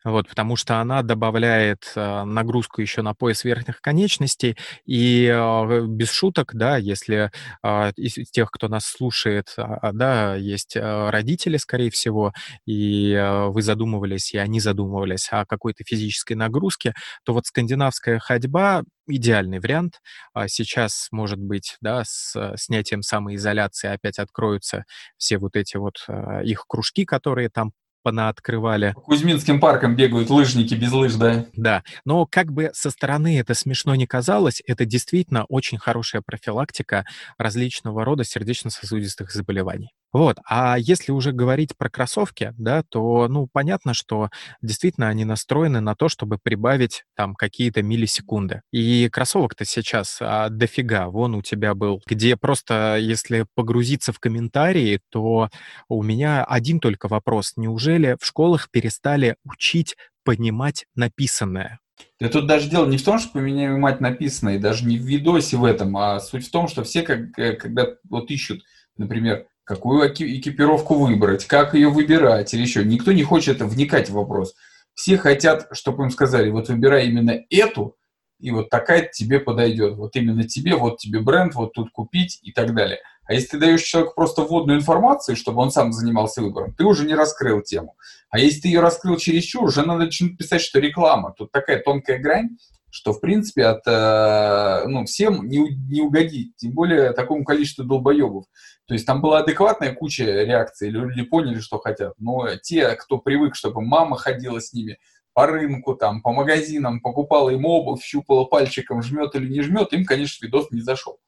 вот, 0.03 0.27
потому 0.27 0.55
что 0.55 0.79
она 0.81 1.01
добавляет 1.03 1.91
э, 1.95 2.23
нагрузку 2.23 2.81
еще 2.81 3.01
на 3.01 3.13
пояс 3.13 3.43
верхних 3.43 3.81
конечностей, 3.81 4.57
и 4.86 5.25
э, 5.31 5.86
без 5.88 6.12
шуток, 6.12 6.51
да, 6.55 6.77
если 6.77 7.31
э, 7.63 7.91
из 7.97 8.29
тех, 8.31 8.49
кто 8.51 8.67
нас 8.67 8.86
слушает, 8.86 9.53
э, 9.57 9.63
да, 9.93 10.36
есть 10.36 10.75
э, 10.75 11.10
родители, 11.10 11.57
скорее 11.57 11.91
всего, 11.91 12.34
и 12.65 13.13
э, 13.13 13.47
вы 13.47 13.62
задумывались, 13.62 14.34
и 14.34 14.38
они 14.38 14.60
задумывались 14.60 15.27
о 15.31 15.45
какой-то 15.45 15.84
физической 15.84 16.34
нагрузке, 16.34 16.93
то 17.23 17.34
вот 17.34 17.45
скандинавская 17.45 18.19
ходьба 18.19 18.84
идеальный 19.07 19.60
вариант. 19.60 20.01
А 20.34 20.47
сейчас, 20.47 21.07
может 21.12 21.39
быть, 21.39 21.77
да, 21.81 22.03
с 22.05 22.36
э, 22.36 22.55
снятием 22.57 23.01
самоизоляции 23.01 23.89
опять 23.89 24.19
откроются 24.19 24.86
все 25.17 25.38
вот 25.38 25.55
эти 25.55 25.77
вот 25.77 26.03
э, 26.07 26.43
их 26.45 26.65
кружки, 26.67 27.05
которые 27.05 27.49
там 27.49 27.71
понаоткрывали. 28.04 28.94
По 28.94 29.02
Кузьминским 29.02 29.60
паркам 29.60 29.96
бегают 29.96 30.30
лыжники 30.30 30.74
без 30.74 30.92
лыж, 30.92 31.14
да? 31.16 31.46
Да, 31.54 31.84
но 32.06 32.26
как 32.26 32.52
бы 32.52 32.72
со 32.74 32.90
стороны 32.90 33.40
это 33.40 33.54
смешно 33.54 33.96
не 33.96 34.08
казалось, 34.08 34.62
это 34.66 34.86
действительно 34.86 35.46
очень 35.46 35.78
хорошая 35.78 36.22
профилактика 36.22 37.06
различного 37.38 38.04
рода 38.06 38.24
сердечно-сосудистых 38.24 39.32
заболеваний. 39.32 39.92
Вот, 40.13 40.38
а 40.45 40.78
если 40.78 41.12
уже 41.12 41.32
говорить 41.32 41.78
про 41.78 41.89
кроссовки, 41.89 42.54
да, 42.58 42.84
то, 42.84 43.28
ну, 43.30 43.47
понятно, 43.52 43.93
что 43.93 44.30
действительно 44.62 45.08
они 45.08 45.24
настроены 45.24 45.80
на 45.80 45.95
то, 45.95 46.10
чтобы 46.10 46.38
прибавить 46.41 47.06
там 47.15 47.34
какие-то 47.34 47.82
миллисекунды. 47.82 48.62
И 48.71 49.08
кроссовок-то 49.10 49.63
сейчас 49.63 50.17
а, 50.19 50.50
дофига. 50.50 51.08
Вон 51.08 51.36
у 51.36 51.41
тебя 51.41 51.76
был, 51.76 52.02
где 52.06 52.36
просто, 52.36 52.97
если 53.00 53.45
погрузиться 53.56 54.12
в 54.12 54.19
комментарии, 54.19 55.00
то 55.10 55.50
у 55.88 56.04
меня 56.04 56.43
один 56.43 56.82
только 56.82 57.08
вопрос. 57.08 57.54
Неужели 57.56 58.17
в 58.19 58.26
школах 58.26 58.69
перестали 58.69 59.38
учить 59.45 59.95
понимать 60.26 60.86
написанное? 60.93 61.80
Да 62.19 62.30
тут 62.30 62.47
даже 62.47 62.69
дело 62.69 62.88
не 62.88 62.97
в 62.97 63.04
том, 63.04 63.19
что 63.19 63.34
понимать 63.34 64.02
написанное, 64.02 64.60
даже 64.60 64.86
не 64.86 64.97
в 64.97 65.04
видосе 65.04 65.58
в 65.58 65.63
этом, 65.63 65.95
а 65.97 66.19
суть 66.19 66.47
в 66.47 66.52
том, 66.52 66.67
что 66.67 66.84
все, 66.84 67.02
как, 67.04 67.38
э, 67.38 67.54
когда 67.54 67.88
вот 68.10 68.30
ищут, 68.30 68.63
например, 68.97 69.45
какую 69.63 70.13
экипировку 70.13 70.95
выбрать, 70.95 71.45
как 71.45 71.74
ее 71.74 71.89
выбирать 71.89 72.54
или 72.54 72.62
еще. 72.62 72.84
Никто 72.84 73.12
не 73.12 73.24
хочет 73.24 73.62
вникать 73.62 74.10
в 74.10 74.13
вопрос. 74.13 74.54
Все 74.93 75.17
хотят, 75.17 75.67
чтобы 75.71 76.04
им 76.04 76.12
сказали, 76.12 76.50
вот 76.50 76.69
выбирай 76.69 77.08
именно 77.08 77.39
эту, 77.50 77.95
и 78.39 78.52
вот 78.52 78.69
такая 78.69 79.10
тебе 79.12 79.39
подойдет. 79.39 79.95
Вот 79.95 80.15
именно 80.15 80.43
тебе, 80.43 80.76
вот 80.76 80.97
тебе 80.97 81.19
бренд, 81.19 81.54
вот 81.54 81.74
тут 81.74 81.91
купить 81.91 82.39
и 82.41 82.52
так 82.52 82.74
далее. 82.74 83.00
А 83.26 83.34
если 83.34 83.50
ты 83.50 83.60
даешь 83.60 83.84
человеку 83.84 84.15
просто 84.15 84.41
вводную 84.41 84.80
информацию, 84.80 85.36
чтобы 85.36 85.62
он 85.62 85.71
сам 85.71 85.93
занимался 85.93 86.41
выбором, 86.41 86.74
ты 86.74 86.84
уже 86.84 87.06
не 87.06 87.13
раскрыл 87.13 87.62
тему. 87.62 87.95
А 88.30 88.39
если 88.39 88.62
ты 88.62 88.67
ее 88.69 88.82
раскрыл 88.82 89.17
чересчур, 89.17 89.63
уже 89.63 89.86
надо 89.86 90.06
начнуть 90.06 90.38
писать, 90.38 90.62
что 90.62 90.80
реклама. 90.80 91.34
Тут 91.38 91.52
такая 91.52 91.82
тонкая 91.82 92.19
грань, 92.19 92.58
что, 92.91 93.13
в 93.13 93.21
принципе, 93.21 93.65
от, 93.65 93.82
э, 93.88 94.84
ну, 94.88 95.06
всем 95.06 95.47
не, 95.47 95.60
не 95.89 96.01
угодить, 96.01 96.56
тем 96.58 96.73
более 96.73 97.13
такому 97.13 97.45
количеству 97.45 97.86
долбоебов. 97.86 98.45
То 98.86 98.93
есть 98.93 99.06
там 99.08 99.21
была 99.21 99.39
адекватная 99.39 99.95
куча 99.95 100.25
реакций, 100.25 100.89
люди 100.89 101.23
поняли, 101.23 101.60
что 101.60 101.80
хотят. 101.80 102.13
Но 102.17 102.56
те, 102.58 102.95
кто 102.95 103.17
привык, 103.17 103.56
чтобы 103.56 103.82
мама 103.82 104.17
ходила 104.17 104.60
с 104.60 104.73
ними 104.73 104.97
по 105.34 105.47
рынку, 105.47 105.95
там, 105.95 106.21
по 106.21 106.34
магазинам, 106.34 106.99
покупала 106.99 107.49
им 107.49 107.65
обувь, 107.65 108.04
щупала 108.04 108.43
пальчиком, 108.43 109.01
жмет 109.01 109.34
или 109.36 109.47
не 109.47 109.62
жмет, 109.62 109.93
им, 109.93 110.06
конечно, 110.06 110.45
видос 110.45 110.69
не 110.71 110.82
зашел. 110.82 111.19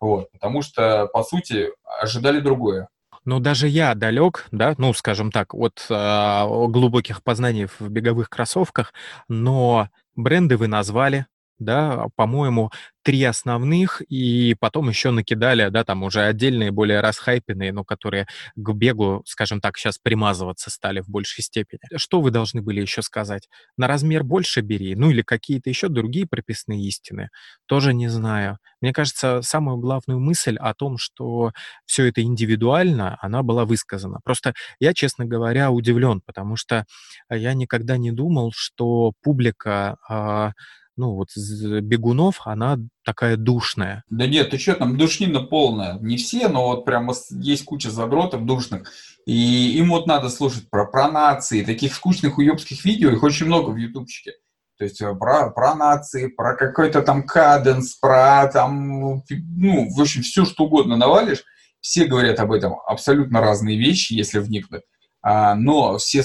Вот, 0.00 0.30
потому 0.32 0.62
что, 0.62 1.06
по 1.12 1.22
сути, 1.22 1.68
ожидали 2.02 2.40
другое. 2.40 2.88
Ну, 3.24 3.40
даже 3.40 3.66
я 3.66 3.94
далек, 3.94 4.46
да, 4.52 4.74
ну, 4.78 4.92
скажем 4.92 5.32
так, 5.32 5.54
от 5.54 5.84
э, 5.90 6.46
глубоких 6.68 7.22
познаний 7.24 7.66
в 7.66 7.88
беговых 7.88 8.28
кроссовках, 8.30 8.92
но 9.28 9.88
бренды 10.16 10.56
вы 10.56 10.66
назвали, 10.66 11.26
да, 11.58 12.06
по-моему, 12.16 12.70
три 13.02 13.22
основных, 13.22 14.02
и 14.08 14.56
потом 14.58 14.88
еще 14.88 15.12
накидали, 15.12 15.68
да, 15.68 15.84
там 15.84 16.02
уже 16.02 16.22
отдельные, 16.22 16.72
более 16.72 17.00
расхайпенные, 17.00 17.72
но 17.72 17.84
которые 17.84 18.26
к 18.56 18.72
бегу, 18.72 19.22
скажем 19.26 19.60
так, 19.60 19.78
сейчас 19.78 19.98
примазываться 19.98 20.70
стали 20.70 21.00
в 21.00 21.08
большей 21.08 21.44
степени. 21.44 21.80
Что 21.96 22.20
вы 22.20 22.32
должны 22.32 22.62
были 22.62 22.80
еще 22.80 23.02
сказать? 23.02 23.48
На 23.76 23.86
размер 23.86 24.24
больше 24.24 24.60
бери, 24.60 24.96
ну 24.96 25.10
или 25.10 25.22
какие-то 25.22 25.70
еще 25.70 25.88
другие 25.88 26.26
прописные 26.26 26.82
истины? 26.82 27.30
Тоже 27.66 27.94
не 27.94 28.08
знаю. 28.08 28.58
Мне 28.80 28.92
кажется, 28.92 29.40
самую 29.42 29.76
главную 29.78 30.18
мысль 30.20 30.56
о 30.56 30.74
том, 30.74 30.98
что 30.98 31.52
все 31.84 32.06
это 32.06 32.22
индивидуально, 32.22 33.16
она 33.20 33.42
была 33.44 33.64
высказана. 33.64 34.18
Просто 34.24 34.54
я, 34.80 34.94
честно 34.94 35.24
говоря, 35.24 35.70
удивлен, 35.70 36.22
потому 36.26 36.56
что 36.56 36.84
я 37.30 37.54
никогда 37.54 37.96
не 37.96 38.10
думал, 38.12 38.52
что 38.54 39.12
публика 39.22 39.96
а, 40.08 40.52
ну, 40.96 41.14
вот 41.14 41.28
бегунов, 41.36 42.40
она 42.44 42.78
такая 43.04 43.36
душная. 43.36 44.02
Да 44.08 44.26
нет, 44.26 44.50
ты 44.50 44.58
что, 44.58 44.74
там 44.74 44.96
душнина 44.96 45.40
полная. 45.40 45.98
Не 46.00 46.16
все, 46.16 46.48
но 46.48 46.68
вот 46.68 46.84
прямо 46.84 47.14
есть 47.30 47.64
куча 47.64 47.90
задротов 47.90 48.46
душных. 48.46 48.90
И 49.26 49.76
им 49.78 49.90
вот 49.90 50.06
надо 50.06 50.28
слушать 50.28 50.70
про, 50.70 50.86
про 50.86 51.10
нации, 51.10 51.64
таких 51.64 51.94
скучных 51.94 52.38
уебских 52.38 52.84
видео, 52.84 53.10
их 53.10 53.22
очень 53.22 53.46
много 53.46 53.70
в 53.70 53.76
ютубчике. 53.76 54.32
То 54.78 54.84
есть 54.84 55.00
э, 55.00 55.14
про, 55.14 55.50
про 55.50 55.74
нации, 55.74 56.28
про 56.28 56.54
какой-то 56.54 57.02
там 57.02 57.24
каденс, 57.24 57.94
про 57.94 58.48
там, 58.52 59.22
ну, 59.28 59.88
в 59.90 60.00
общем, 60.00 60.22
все 60.22 60.44
что 60.44 60.64
угодно 60.64 60.96
навалишь. 60.96 61.44
Все 61.80 62.06
говорят 62.06 62.40
об 62.40 62.52
этом 62.52 62.74
абсолютно 62.86 63.40
разные 63.40 63.78
вещи, 63.78 64.12
если 64.12 64.38
вникнуть. 64.38 64.82
А, 65.22 65.54
но 65.54 65.98
все 65.98 66.24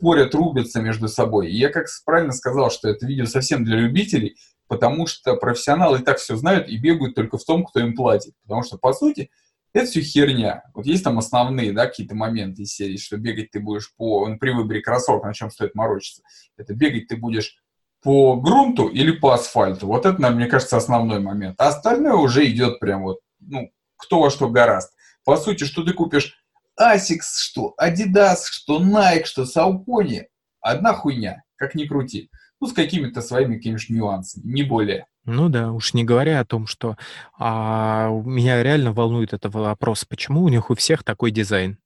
спорят, 0.00 0.34
рубятся 0.34 0.80
между 0.80 1.08
собой. 1.08 1.50
И 1.50 1.56
я 1.56 1.68
как 1.68 1.86
правильно 2.04 2.32
сказал, 2.32 2.70
что 2.70 2.88
это 2.88 3.06
видео 3.06 3.26
совсем 3.26 3.64
для 3.64 3.76
любителей, 3.76 4.36
потому 4.66 5.06
что 5.06 5.36
профессионалы 5.36 5.98
и 5.98 6.02
так 6.02 6.18
все 6.18 6.36
знают 6.36 6.68
и 6.68 6.78
бегают 6.78 7.14
только 7.14 7.36
в 7.36 7.44
том, 7.44 7.64
кто 7.64 7.80
им 7.80 7.94
платит. 7.94 8.32
Потому 8.42 8.62
что, 8.62 8.78
по 8.78 8.94
сути, 8.94 9.30
это 9.74 9.86
все 9.86 10.00
херня. 10.00 10.64
Вот 10.74 10.86
есть 10.86 11.04
там 11.04 11.18
основные, 11.18 11.72
да, 11.72 11.86
какие-то 11.86 12.14
моменты 12.14 12.62
из 12.62 12.72
серии, 12.72 12.96
что 12.96 13.18
бегать 13.18 13.50
ты 13.50 13.60
будешь 13.60 13.94
по, 13.94 14.26
ну, 14.26 14.38
при 14.38 14.50
выборе 14.50 14.80
кроссовок, 14.80 15.24
на 15.24 15.34
чем 15.34 15.50
стоит 15.50 15.74
морочиться. 15.74 16.22
Это 16.56 16.74
бегать 16.74 17.08
ты 17.08 17.16
будешь 17.16 17.56
по 18.02 18.36
грунту 18.36 18.88
или 18.88 19.12
по 19.12 19.34
асфальту. 19.34 19.86
Вот 19.86 20.06
это, 20.06 20.30
мне 20.30 20.46
кажется, 20.46 20.78
основной 20.78 21.20
момент. 21.20 21.56
А 21.58 21.68
остальное 21.68 22.14
уже 22.14 22.48
идет 22.48 22.80
прям 22.80 23.02
вот, 23.02 23.18
ну, 23.38 23.70
кто 23.96 24.20
во 24.20 24.30
что 24.30 24.48
гораст. 24.48 24.94
По 25.24 25.36
сути, 25.36 25.64
что 25.64 25.84
ты 25.84 25.92
купишь 25.92 26.42
Asics, 26.80 27.38
что 27.40 27.74
Adidas, 27.80 28.44
что 28.50 28.82
Nike, 28.82 29.24
что 29.24 29.42
Saucony, 29.42 30.24
одна 30.60 30.94
хуйня, 30.94 31.42
как 31.56 31.74
ни 31.74 31.84
крути. 31.84 32.30
Ну, 32.60 32.66
с 32.66 32.72
какими-то 32.72 33.22
своими, 33.22 33.58
конечно, 33.58 33.94
нюансами, 33.94 34.44
не 34.44 34.62
более. 34.62 35.06
Ну 35.24 35.48
да, 35.48 35.72
уж 35.72 35.94
не 35.94 36.04
говоря 36.04 36.40
о 36.40 36.44
том, 36.44 36.66
что 36.66 36.96
а, 37.38 38.08
меня 38.08 38.62
реально 38.62 38.92
волнует 38.92 39.32
этот 39.32 39.54
вопрос, 39.54 40.04
почему 40.04 40.42
у 40.42 40.48
них 40.48 40.70
у 40.70 40.74
всех 40.74 41.04
такой 41.04 41.30
дизайн? 41.30 41.78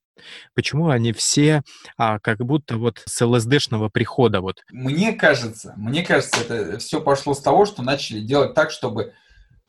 Почему 0.54 0.88
они 0.88 1.12
все 1.12 1.62
а, 1.96 2.18
как 2.20 2.38
будто 2.38 2.76
вот 2.76 3.02
с 3.04 3.24
ЛСДшного 3.24 3.88
прихода 3.88 4.40
вот? 4.40 4.62
Мне 4.70 5.12
кажется, 5.12 5.74
мне 5.76 6.04
кажется, 6.04 6.40
это 6.40 6.78
все 6.78 7.00
пошло 7.00 7.34
с 7.34 7.40
того, 7.40 7.66
что 7.66 7.82
начали 7.82 8.20
делать 8.20 8.54
так, 8.54 8.70
чтобы 8.70 9.12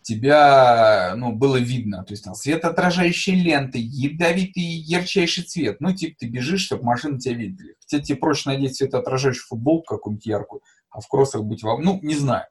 тебя, 0.06 1.14
ну, 1.18 1.34
было 1.34 1.58
видно. 1.58 2.04
То 2.04 2.14
есть 2.14 2.24
там 2.24 2.36
светоотражающие 2.36 3.36
ленты, 3.36 3.80
ядовитый 3.82 4.64
ярчайший 4.64 5.44
цвет. 5.44 5.82
Ну, 5.82 5.94
типа 5.94 6.16
ты 6.20 6.28
бежишь, 6.28 6.62
чтобы 6.62 6.84
машины 6.84 7.20
тебя 7.20 7.34
видели. 7.34 7.76
Хотя 7.82 8.04
тебе 8.04 8.18
проще 8.18 8.50
надеть 8.50 8.76
светоотражающую 8.76 9.46
футболку 9.48 9.96
какую-нибудь 9.96 10.26
яркую, 10.26 10.62
а 10.92 11.02
в 11.02 11.08
кроссах 11.08 11.44
быть 11.44 11.64
вам, 11.64 11.82
ну, 11.82 12.00
не 12.04 12.16
знаю. 12.16 12.46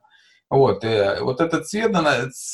Вот, 0.49 0.83
э, 0.83 1.21
вот 1.21 1.41
этот 1.41 1.67
цвет, 1.67 1.91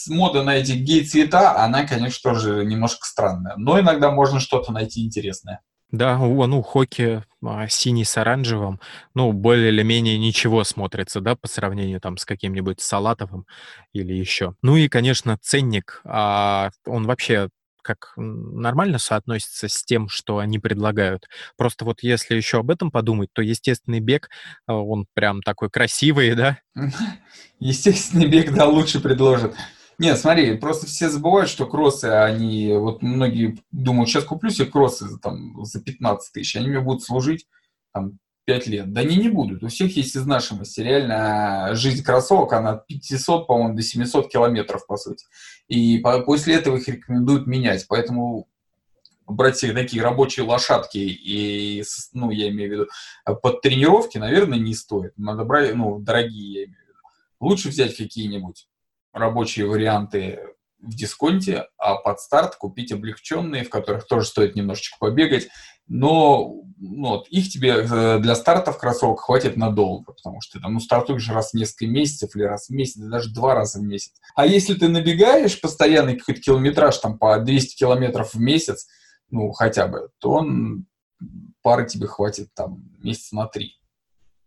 мода 0.07 0.43
на 0.43 0.55
эти 0.55 0.73
гей-цвета, 0.73 1.57
она, 1.57 1.85
конечно, 1.85 2.31
тоже 2.31 2.63
немножко 2.63 3.05
странная. 3.05 3.55
Но 3.57 3.79
иногда 3.79 4.11
можно 4.11 4.39
что-то 4.39 4.71
найти 4.71 5.03
интересное. 5.03 5.61
Да, 5.91 6.17
ну, 6.17 6.61
хоки 6.61 7.23
а, 7.43 7.67
синий 7.67 8.05
с 8.05 8.17
оранжевым, 8.17 8.79
ну, 9.13 9.33
более 9.33 9.69
или 9.69 9.83
менее 9.83 10.17
ничего 10.17 10.63
смотрится, 10.63 11.19
да, 11.19 11.35
по 11.35 11.49
сравнению 11.49 11.99
там 11.99 12.17
с 12.17 12.25
каким-нибудь 12.25 12.79
салатовым 12.79 13.45
или 13.91 14.13
еще. 14.13 14.55
Ну 14.61 14.77
и, 14.77 14.87
конечно, 14.87 15.37
ценник, 15.41 16.01
а, 16.05 16.71
он 16.85 17.05
вообще 17.05 17.49
как 17.81 18.13
нормально 18.15 18.99
соотносится 18.99 19.67
с 19.67 19.83
тем, 19.83 20.07
что 20.07 20.37
они 20.37 20.59
предлагают. 20.59 21.27
Просто 21.57 21.83
вот 21.83 22.03
если 22.03 22.35
еще 22.35 22.59
об 22.59 22.69
этом 22.69 22.91
подумать, 22.91 23.29
то 23.33 23.41
естественный 23.41 23.99
бег, 23.99 24.29
а, 24.67 24.75
он 24.75 25.07
прям 25.13 25.41
такой 25.41 25.69
красивый, 25.69 26.35
да? 26.35 26.59
Естественный 27.59 28.27
бег, 28.27 28.53
да, 28.53 28.65
лучше 28.65 29.01
предложат. 29.01 29.55
Нет, 30.01 30.17
смотри, 30.17 30.57
просто 30.57 30.87
все 30.87 31.09
забывают, 31.09 31.47
что 31.47 31.67
кроссы, 31.67 32.05
они, 32.05 32.73
вот 32.73 33.03
многие 33.03 33.59
думают, 33.69 34.09
сейчас 34.09 34.23
куплю 34.23 34.49
себе 34.49 34.65
кроссы 34.65 35.05
там, 35.21 35.63
за 35.63 35.79
15 35.79 36.33
тысяч, 36.33 36.55
они 36.55 36.69
мне 36.69 36.79
будут 36.79 37.03
служить 37.03 37.45
там, 37.93 38.17
5 38.45 38.65
лет. 38.65 38.91
Да 38.93 39.01
они 39.01 39.17
не 39.17 39.29
будут. 39.29 39.61
У 39.61 39.67
всех 39.67 39.95
есть 39.95 40.17
изнашиваемость. 40.17 40.79
Реально 40.79 41.75
жизнь 41.75 42.03
кроссовок, 42.03 42.51
она 42.53 42.71
от 42.71 42.87
500, 42.87 43.45
по-моему, 43.45 43.75
до 43.75 43.83
700 43.83 44.31
километров, 44.31 44.87
по 44.87 44.97
сути. 44.97 45.23
И 45.67 45.99
по 45.99 46.19
после 46.21 46.55
этого 46.55 46.77
их 46.77 46.87
рекомендуют 46.87 47.45
менять. 47.45 47.85
Поэтому 47.87 48.47
брать 49.27 49.59
себе 49.59 49.73
такие 49.73 50.01
рабочие 50.01 50.47
лошадки 50.47 50.97
и, 50.97 51.83
ну, 52.13 52.31
я 52.31 52.49
имею 52.49 52.69
в 52.69 52.73
виду, 52.73 52.87
под 53.43 53.61
тренировки, 53.61 54.17
наверное, 54.17 54.57
не 54.57 54.73
стоит. 54.73 55.15
Надо 55.15 55.43
брать, 55.43 55.75
ну, 55.75 55.99
дорогие, 55.99 56.53
я 56.53 56.63
имею 56.65 56.75
в 56.75 56.87
виду. 56.87 56.99
Лучше 57.39 57.69
взять 57.69 57.95
какие-нибудь 57.95 58.67
рабочие 59.13 59.65
варианты 59.65 60.39
в 60.79 60.95
дисконте, 60.95 61.67
а 61.77 61.95
под 61.95 62.19
старт 62.19 62.55
купить 62.55 62.91
облегченные, 62.91 63.63
в 63.63 63.69
которых 63.69 64.07
тоже 64.07 64.27
стоит 64.27 64.55
немножечко 64.55 64.97
побегать, 64.99 65.47
но 65.87 66.61
ну, 66.77 67.09
вот, 67.09 67.27
их 67.27 67.49
тебе 67.49 67.83
э, 67.83 68.19
для 68.19 68.35
старта 68.35 68.71
в 68.71 68.77
кроссовок 68.77 69.19
хватит 69.19 69.57
надолго, 69.57 70.13
потому 70.13 70.41
что 70.41 70.53
ты 70.53 70.63
там, 70.63 70.73
ну, 70.73 70.79
стартуешь 70.79 71.29
раз 71.29 71.51
в 71.51 71.53
несколько 71.53 71.85
месяцев 71.85 72.35
или 72.35 72.43
раз 72.43 72.67
в 72.67 72.71
месяц, 72.71 72.95
даже 72.95 73.33
два 73.33 73.55
раза 73.55 73.79
в 73.79 73.83
месяц. 73.83 74.13
А 74.35 74.45
если 74.45 74.73
ты 74.73 74.87
набегаешь 74.87 75.59
постоянный 75.59 76.15
какой-то 76.17 76.41
километраж, 76.41 76.97
там, 76.97 77.19
по 77.19 77.37
200 77.37 77.75
километров 77.75 78.33
в 78.33 78.39
месяц, 78.39 78.87
ну, 79.29 79.51
хотя 79.51 79.87
бы, 79.87 80.09
то 80.19 80.31
он 80.31 80.85
пары 81.61 81.85
тебе 81.85 82.07
хватит 82.07 82.53
там 82.55 82.83
месяца 82.99 83.35
на 83.35 83.47
три. 83.47 83.75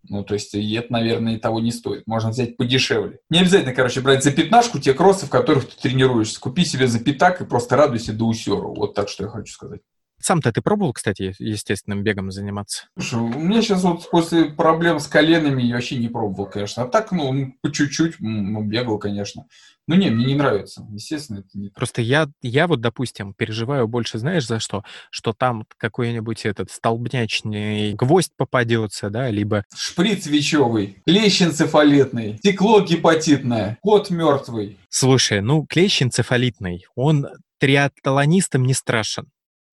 Ну, 0.09 0.23
то 0.25 0.35
есть, 0.35 0.55
и 0.55 0.75
это, 0.75 0.93
наверное, 0.93 1.37
и 1.37 1.39
того 1.39 1.61
не 1.61 1.73
стоит. 1.73 2.07
Можно 2.07 2.31
взять 2.31 2.57
подешевле. 2.57 3.21
Не 3.31 3.41
обязательно, 3.41 3.75
короче, 3.75 4.01
брать 4.01 4.23
за 4.23 4.33
пятнашку 4.33 4.79
те 4.79 4.93
кроссы, 4.93 5.27
в 5.27 5.31
которых 5.31 5.69
ты 5.69 5.81
тренируешься. 5.81 6.41
Купи 6.41 6.65
себе 6.65 6.87
за 6.87 7.01
пятак 7.01 7.41
и 7.41 7.47
просто 7.47 7.77
радуйся 7.77 8.13
до 8.13 8.27
усеру. 8.27 8.75
Вот 8.75 8.95
так, 8.95 9.09
что 9.09 9.25
я 9.25 9.31
хочу 9.31 9.53
сказать. 9.53 9.81
Сам-то 10.21 10.53
ты 10.53 10.63
пробовал, 10.63 10.93
кстати, 10.93 11.35
естественным 11.39 12.03
бегом 12.03 12.31
заниматься? 12.31 12.87
Слушай, 12.99 13.21
у 13.21 13.41
меня 13.41 13.61
сейчас 13.61 13.83
вот 13.83 14.09
после 14.11 14.47
проблем 14.47 14.99
с 14.99 15.07
коленами 15.07 15.63
я 15.63 15.75
вообще 15.75 15.97
не 15.97 16.09
пробовал, 16.09 16.47
конечно. 16.47 16.85
А 16.85 16.89
так, 16.89 17.13
ну, 17.13 17.55
по 17.61 17.71
чуть-чуть 17.71 18.17
ну, 18.21 18.63
бегал, 18.63 18.99
конечно. 18.99 19.47
Ну, 19.87 19.97
не, 19.97 20.09
мне 20.09 20.25
не 20.25 20.35
нравится. 20.35 20.87
Естественно, 20.91 21.41
это 21.41 21.49
не... 21.53 21.69
Просто 21.69 22.01
я, 22.01 22.29
я 22.41 22.67
вот, 22.67 22.81
допустим, 22.81 23.35
переживаю 23.35 23.87
больше, 23.87 24.19
знаешь, 24.19 24.47
за 24.47 24.59
что? 24.59 24.83
Что 25.11 25.35
там 25.35 25.67
какой-нибудь 25.77 26.47
этот 26.47 26.71
столбнячный 26.71 27.93
гвоздь 27.93 28.33
попадется, 28.37 29.11
да, 29.11 29.29
либо... 29.29 29.65
Шприц 29.77 30.27
вечевый, 30.27 31.03
клещ 31.07 31.43
энцефалитный, 31.43 32.39
стекло 32.39 32.81
гепатитное, 32.81 33.79
кот 33.83 34.09
мертвый. 34.09 34.79
Слушай, 34.89 35.43
ну, 35.43 35.67
клещ 35.67 36.01
энцефалитный, 36.01 36.87
он 36.95 37.27
триатлонистам 37.59 38.65
не 38.65 38.73
страшен. 38.73 39.29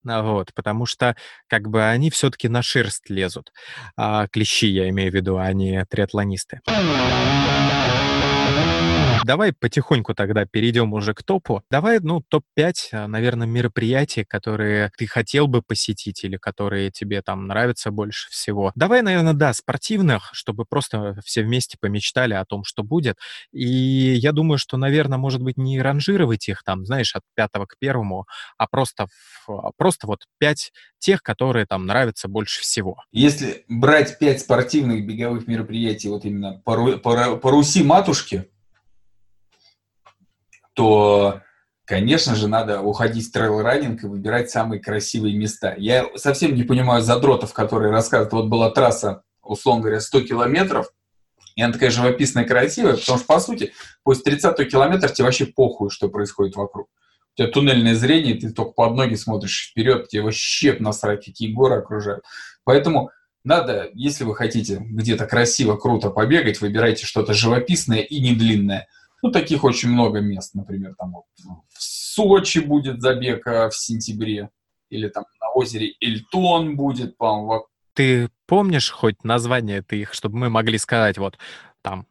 А, 0.06 0.22
вот, 0.22 0.52
потому 0.54 0.86
что 0.86 1.16
как 1.46 1.68
бы 1.68 1.84
они 1.84 2.10
все-таки 2.10 2.48
на 2.48 2.62
шерсть 2.62 3.08
лезут. 3.10 3.52
А, 3.96 4.26
клещи, 4.28 4.66
я 4.66 4.88
имею 4.88 5.10
в 5.10 5.14
виду, 5.14 5.38
а 5.38 5.52
не 5.52 5.84
триатлонисты. 5.86 6.60
Давай 9.24 9.52
потихоньку 9.52 10.14
тогда 10.14 10.46
перейдем 10.46 10.92
уже 10.94 11.14
к 11.14 11.22
топу. 11.22 11.62
Давай, 11.70 12.00
ну, 12.00 12.22
топ-5, 12.28 12.72
а, 12.92 13.06
наверное, 13.06 13.46
мероприятий, 13.46 14.24
которые 14.24 14.90
ты 14.96 15.06
хотел 15.06 15.46
бы 15.46 15.62
посетить 15.62 16.24
или 16.24 16.36
которые 16.36 16.90
тебе 16.90 17.22
там 17.22 17.46
нравятся 17.46 17.92
больше 17.92 18.28
всего. 18.30 18.72
Давай, 18.74 19.02
наверное, 19.02 19.32
да, 19.32 19.52
спортивных, 19.52 20.30
чтобы 20.32 20.64
просто 20.64 21.20
все 21.24 21.42
вместе 21.42 21.76
помечтали 21.80 22.34
о 22.34 22.44
том, 22.44 22.64
что 22.64 22.82
будет. 22.82 23.16
И 23.52 23.64
я 23.64 24.32
думаю, 24.32 24.58
что, 24.58 24.76
наверное, 24.76 25.18
может 25.18 25.40
быть, 25.40 25.56
не 25.56 25.80
ранжировать 25.80 26.48
их 26.48 26.64
там, 26.64 26.84
знаешь, 26.84 27.14
от 27.14 27.22
пятого 27.36 27.66
к 27.66 27.76
первому, 27.78 28.26
а 28.58 28.66
просто, 28.66 29.06
а, 29.48 29.70
просто 29.76 30.08
вот 30.08 30.24
пять 30.38 30.72
тех, 30.98 31.22
которые 31.22 31.66
там 31.66 31.86
нравятся 31.86 32.26
больше 32.26 32.60
всего. 32.62 32.96
Если 33.12 33.64
брать 33.68 34.18
пять 34.18 34.40
спортивных 34.40 35.06
беговых 35.06 35.46
мероприятий 35.46 36.08
вот 36.08 36.24
именно 36.24 36.60
по, 36.64 36.98
по, 36.98 37.36
по 37.36 37.50
Руси 37.50 37.84
матушки, 37.84 38.48
то, 40.74 41.40
конечно 41.84 42.34
же, 42.34 42.48
надо 42.48 42.80
уходить 42.80 43.28
в 43.28 43.32
trail 43.32 43.61
running 43.61 44.02
и 44.02 44.06
выбирать 44.06 44.50
самые 44.50 44.80
красивые 44.80 45.36
места. 45.36 45.74
Я 45.76 46.06
совсем 46.16 46.54
не 46.54 46.62
понимаю 46.62 47.02
задротов, 47.02 47.52
которые 47.52 47.92
рассказывают, 47.92 48.32
вот 48.32 48.46
была 48.46 48.70
трасса, 48.70 49.22
условно 49.42 49.82
говоря, 49.82 50.00
100 50.00 50.22
километров, 50.22 50.86
и 51.54 51.62
она 51.62 51.72
такая 51.72 51.90
живописная, 51.90 52.44
красивая, 52.44 52.96
потому 52.96 53.18
что, 53.18 53.26
по 53.26 53.40
сути, 53.40 53.72
после 54.02 54.24
30 54.24 54.70
километра 54.70 55.08
тебе 55.08 55.24
вообще 55.24 55.46
похуй, 55.46 55.90
что 55.90 56.08
происходит 56.08 56.56
вокруг. 56.56 56.88
У 57.34 57.38
тебя 57.38 57.48
туннельное 57.48 57.94
зрение, 57.94 58.34
ты 58.34 58.50
только 58.50 58.72
под 58.72 58.94
ноги 58.94 59.14
смотришь 59.14 59.70
вперед, 59.70 60.08
тебе 60.08 60.22
вообще 60.22 60.76
насрать, 60.78 61.24
какие 61.24 61.52
горы 61.52 61.76
окружают. 61.76 62.24
Поэтому 62.64 63.10
надо, 63.44 63.90
если 63.94 64.24
вы 64.24 64.34
хотите 64.34 64.78
где-то 64.80 65.26
красиво, 65.26 65.76
круто 65.76 66.10
побегать, 66.10 66.60
выбирайте 66.60 67.04
что-то 67.06 67.34
живописное 67.34 68.00
и 68.00 68.20
не 68.20 68.34
длинное– 68.34 68.86
ну, 69.22 69.30
таких 69.30 69.64
очень 69.64 69.88
много 69.88 70.20
мест, 70.20 70.54
например, 70.54 70.94
там 70.98 71.12
вот, 71.12 71.24
в 71.68 71.82
Сочи 71.82 72.58
будет 72.58 73.00
забег 73.00 73.46
а, 73.46 73.70
в 73.70 73.76
сентябре, 73.76 74.50
или 74.90 75.08
там 75.08 75.24
на 75.40 75.50
озере 75.50 75.94
Эльтон 76.00 76.76
будет, 76.76 77.16
по-моему. 77.16 77.66
Ты 77.94 78.28
помнишь 78.46 78.90
хоть 78.90 79.22
название 79.24 79.82
ты 79.82 80.00
их, 80.00 80.12
чтобы 80.12 80.36
мы 80.38 80.50
могли 80.50 80.76
сказать, 80.76 81.18
вот, 81.18 81.38
там, 81.82 82.06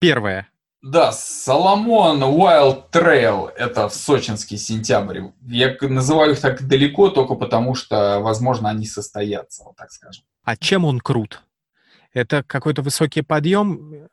первое? 0.00 0.48
Да, 0.82 1.12
Соломон 1.12 2.22
Wild 2.22 2.90
Trail, 2.90 3.48
это 3.56 3.88
в 3.88 3.94
сочинский 3.94 4.58
сентябрь. 4.58 5.22
Я 5.42 5.76
называю 5.80 6.32
их 6.32 6.40
так 6.40 6.66
далеко 6.66 7.08
только 7.10 7.34
потому, 7.34 7.74
что, 7.74 8.20
возможно, 8.20 8.68
они 8.68 8.86
состоятся, 8.86 9.64
вот 9.64 9.76
так 9.76 9.90
скажем. 9.90 10.24
А 10.44 10.56
чем 10.56 10.84
он 10.84 11.00
крут? 11.00 11.42
Это 12.12 12.42
какой-то 12.42 12.82
высокий 12.82 13.22
подъем 13.22 14.08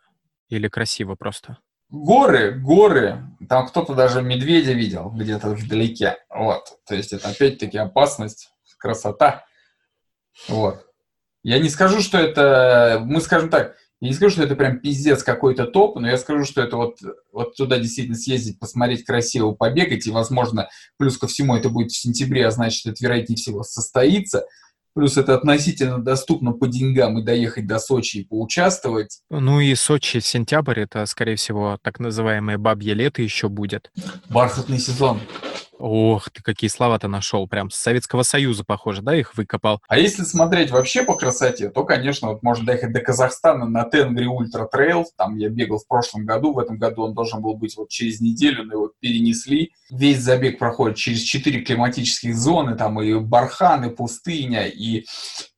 или 0.49 0.67
красиво 0.67 1.15
просто? 1.15 1.57
Горы, 1.93 2.51
горы, 2.60 3.23
там 3.47 3.67
кто-то 3.67 3.93
даже 3.93 4.23
медведя 4.23 4.73
видел 4.73 5.12
где-то 5.12 5.49
вдалеке, 5.49 6.17
вот, 6.27 6.79
то 6.88 6.95
есть 6.95 7.13
это 7.13 7.29
опять-таки 7.29 7.77
опасность, 7.77 8.49
красота, 8.77 9.45
вот. 10.47 10.86
Я 11.43 11.60
не 11.60 11.69
скажу, 11.69 12.01
что 12.01 12.17
это, 12.17 13.01
мы 13.03 13.21
скажем 13.21 13.49
так, 13.49 13.75
я 14.01 14.10
не 14.10 14.15
скажу, 14.15 14.32
что 14.32 14.43
это 14.43 14.56
прям 14.56 14.79
пиздец 14.79 15.23
какой-то 15.23 15.65
топ, 15.65 15.97
но 15.99 16.10
я 16.10 16.17
скажу, 16.17 16.45
что 16.45 16.62
это 16.62 16.77
вот, 16.77 16.97
вот 17.32 17.56
туда 17.56 17.77
действительно 17.77 18.17
съездить, 18.17 18.60
посмотреть 18.60 19.06
красиво, 19.06 19.53
побегать, 19.53 20.08
и, 20.08 20.12
возможно, 20.12 20.69
плюс 20.97 21.17
ко 21.17 21.27
всему 21.27 21.56
это 21.56 21.69
будет 21.69 21.91
в 21.91 21.97
сентябре, 21.97 22.47
а 22.47 22.51
значит, 22.51 22.86
это, 22.86 23.03
вероятнее 23.03 23.38
всего, 23.38 23.63
состоится. 23.63 24.45
Плюс 24.95 25.17
это 25.17 25.36
относительно 25.36 25.97
доступно 25.97 26.51
по 26.51 26.67
деньгам 26.67 27.19
и 27.19 27.23
доехать 27.23 27.65
до 27.65 27.79
Сочи 27.79 28.17
и 28.17 28.25
поучаствовать. 28.25 29.21
Ну 29.29 29.60
и 29.60 29.73
Сочи, 29.75 30.19
сентябрь, 30.19 30.82
это, 30.82 31.06
скорее 31.06 31.36
всего, 31.36 31.77
так 31.82 31.99
называемое 31.99 32.58
бабье 32.58 32.93
лето 32.93 33.21
еще 33.21 33.49
будет. 33.49 33.91
Бархатный 34.29 34.79
сезон. 34.79 35.19
Ох, 35.86 36.30
ты 36.30 36.41
какие 36.41 36.69
слова-то 36.69 37.10
нашел. 37.10 37.46
Прям 37.46 37.69
с 37.69 37.76
Советского 37.76 38.24
Союза, 38.24 38.63
похоже, 38.63 39.02
да, 39.02 39.17
их 39.17 39.36
выкопал? 39.36 39.82
А 39.89 39.98
если 39.98 40.24
смотреть 40.24 40.72
вообще 40.72 41.04
по 41.04 41.13
красоте, 41.13 41.69
то, 41.69 41.84
конечно, 41.84 42.30
вот 42.30 42.41
можно 42.41 42.65
доехать 42.65 42.93
до 42.93 43.02
Казахстана 43.02 43.65
на 43.65 43.84
Tengri 43.84 44.25
Ultra 44.25 44.65
Trail. 44.65 45.06
Там 45.17 45.36
я 45.36 45.50
бегал 45.50 45.80
в 45.80 45.88
прошлом 45.89 46.26
году. 46.26 46.54
В 46.54 46.60
этом 46.60 46.78
году 46.78 47.02
он 47.02 47.13
должен 47.13 47.41
был 47.41 47.56
быть 47.56 47.76
вот 47.76 47.89
через 47.89 48.22
неделю, 48.22 48.63
но 48.63 48.76
его 48.76 48.91
перенесли. 49.02 49.74
Весь 49.89 50.22
забег 50.22 50.58
проходит 50.58 50.96
через 50.96 51.19
четыре 51.19 51.60
климатических 51.60 52.34
зоны. 52.34 52.78
Там 52.78 53.02
и 53.02 53.19
бархан, 53.19 53.84
и 53.84 53.93
пустыня, 53.93 54.67
и 54.67 55.04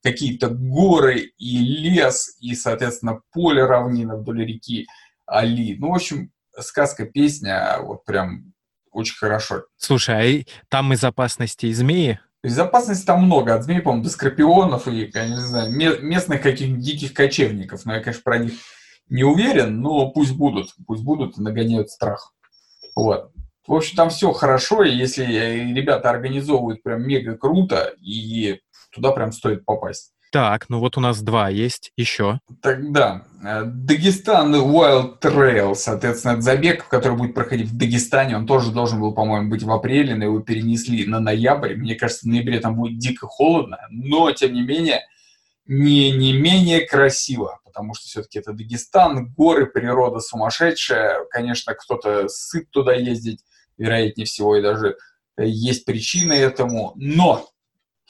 какие-то 0.02 0.50
горы, 0.50 1.34
и 1.38 1.58
лес, 1.60 2.36
и, 2.40 2.56
соответственно, 2.56 3.22
поле 3.32 3.64
равнина 3.64 4.18
вдоль 4.18 4.44
реки 4.44 4.88
Али. 5.28 5.78
Ну, 5.78 5.92
в 5.92 5.94
общем, 5.94 6.32
сказка, 6.60 7.06
песня, 7.06 7.78
вот 7.84 8.06
прям 8.06 8.55
очень 8.96 9.16
хорошо. 9.16 9.66
Слушай, 9.78 10.48
а 10.62 10.66
там 10.70 10.94
из 10.94 11.04
опасности 11.04 11.68
и 11.68 11.74
змеи? 11.74 12.20
Безопасности 12.44 13.06
там 13.06 13.24
много, 13.24 13.56
от 13.56 13.64
змей, 13.64 13.82
по-моему, 13.82 14.04
до 14.04 14.10
скорпионов 14.10 14.88
и, 14.88 15.12
я 15.14 15.28
не 15.28 15.36
знаю, 15.36 15.72
местных 15.72 16.42
каких-то 16.42 16.80
диких 16.80 17.14
кочевников. 17.14 17.86
Но 17.86 17.96
я, 17.96 18.02
конечно, 18.02 18.22
про 18.24 18.38
них 18.38 18.54
не 19.10 19.24
уверен, 19.24 19.82
но 19.82 20.10
пусть 20.12 20.34
будут, 20.34 20.74
пусть 20.88 21.04
будут 21.04 21.38
и 21.38 21.42
нагоняют 21.42 21.90
страх. 21.90 22.34
Вот. 22.96 23.32
В 23.68 23.74
общем, 23.74 23.98
там 23.98 24.10
все 24.10 24.32
хорошо, 24.32 24.84
и 24.84 24.96
если 24.96 25.24
ребята 25.26 26.10
организовывают 26.10 26.84
прям 26.84 27.08
мега 27.08 27.36
круто, 27.36 27.94
и 28.00 28.62
туда 28.92 29.12
прям 29.12 29.32
стоит 29.32 29.66
попасть. 29.66 30.14
Так, 30.36 30.68
ну 30.68 30.82
вот 30.82 30.98
у 30.98 31.00
нас 31.00 31.22
два 31.22 31.48
есть, 31.48 31.94
еще. 31.96 32.42
Тогда 32.62 33.24
э, 33.42 33.64
Дагестан 33.64 34.54
Wild 34.54 35.22
Trail, 35.22 35.76
соответственно, 35.76 36.34
это 36.34 36.42
забег, 36.42 36.90
который 36.90 37.18
будет 37.18 37.34
проходить 37.34 37.70
в 37.70 37.78
Дагестане, 37.78 38.36
он 38.36 38.46
тоже 38.46 38.74
должен 38.74 39.00
был, 39.00 39.14
по-моему, 39.14 39.50
быть 39.50 39.64
в 39.64 39.72
апреле, 39.72 40.14
но 40.14 40.26
его 40.26 40.42
перенесли 40.42 41.06
на 41.06 41.22
ноябрь. 41.22 41.76
Мне 41.76 41.96
кажется, 41.96 42.26
в 42.26 42.30
ноябре 42.30 42.60
там 42.60 42.76
будет 42.76 42.98
дико 43.00 43.28
холодно, 43.28 43.80
но, 43.90 44.30
тем 44.34 44.54
не 44.54 44.64
менее, 44.64 45.06
не, 45.68 46.12
не 46.12 46.34
менее 46.34 46.86
красиво, 46.86 47.62
потому 47.64 47.94
что 47.94 48.08
все-таки 48.08 48.40
это 48.40 48.52
Дагестан, 48.52 49.34
горы, 49.38 49.68
природа 49.68 50.20
сумасшедшая. 50.20 51.24
Конечно, 51.32 51.74
кто-то 51.76 52.28
сыт 52.28 52.70
туда 52.72 52.94
ездить, 52.94 53.40
вероятнее 53.78 54.26
всего, 54.26 54.58
и 54.58 54.62
даже 54.62 54.98
есть 55.38 55.86
причины 55.86 56.34
этому, 56.34 56.92
но 56.98 57.48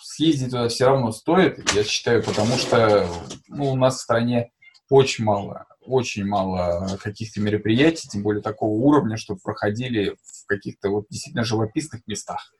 съездить 0.05 0.51
туда 0.51 0.67
все 0.69 0.85
равно 0.85 1.11
стоит, 1.11 1.73
я 1.73 1.83
считаю, 1.83 2.23
потому 2.23 2.57
что 2.57 3.07
ну, 3.47 3.71
у 3.71 3.75
нас 3.75 3.97
в 3.97 4.01
стране 4.01 4.51
очень 4.89 5.25
мало, 5.25 5.65
очень 5.81 6.25
мало 6.25 6.97
каких-то 7.01 7.41
мероприятий, 7.41 8.07
тем 8.07 8.21
более 8.21 8.43
такого 8.43 8.71
уровня, 8.71 9.17
чтобы 9.17 9.39
проходили 9.43 10.15
в 10.23 10.45
каких-то 10.45 10.89
вот 10.89 11.05
действительно 11.09 11.43
живописных 11.43 12.01
местах. 12.05 12.53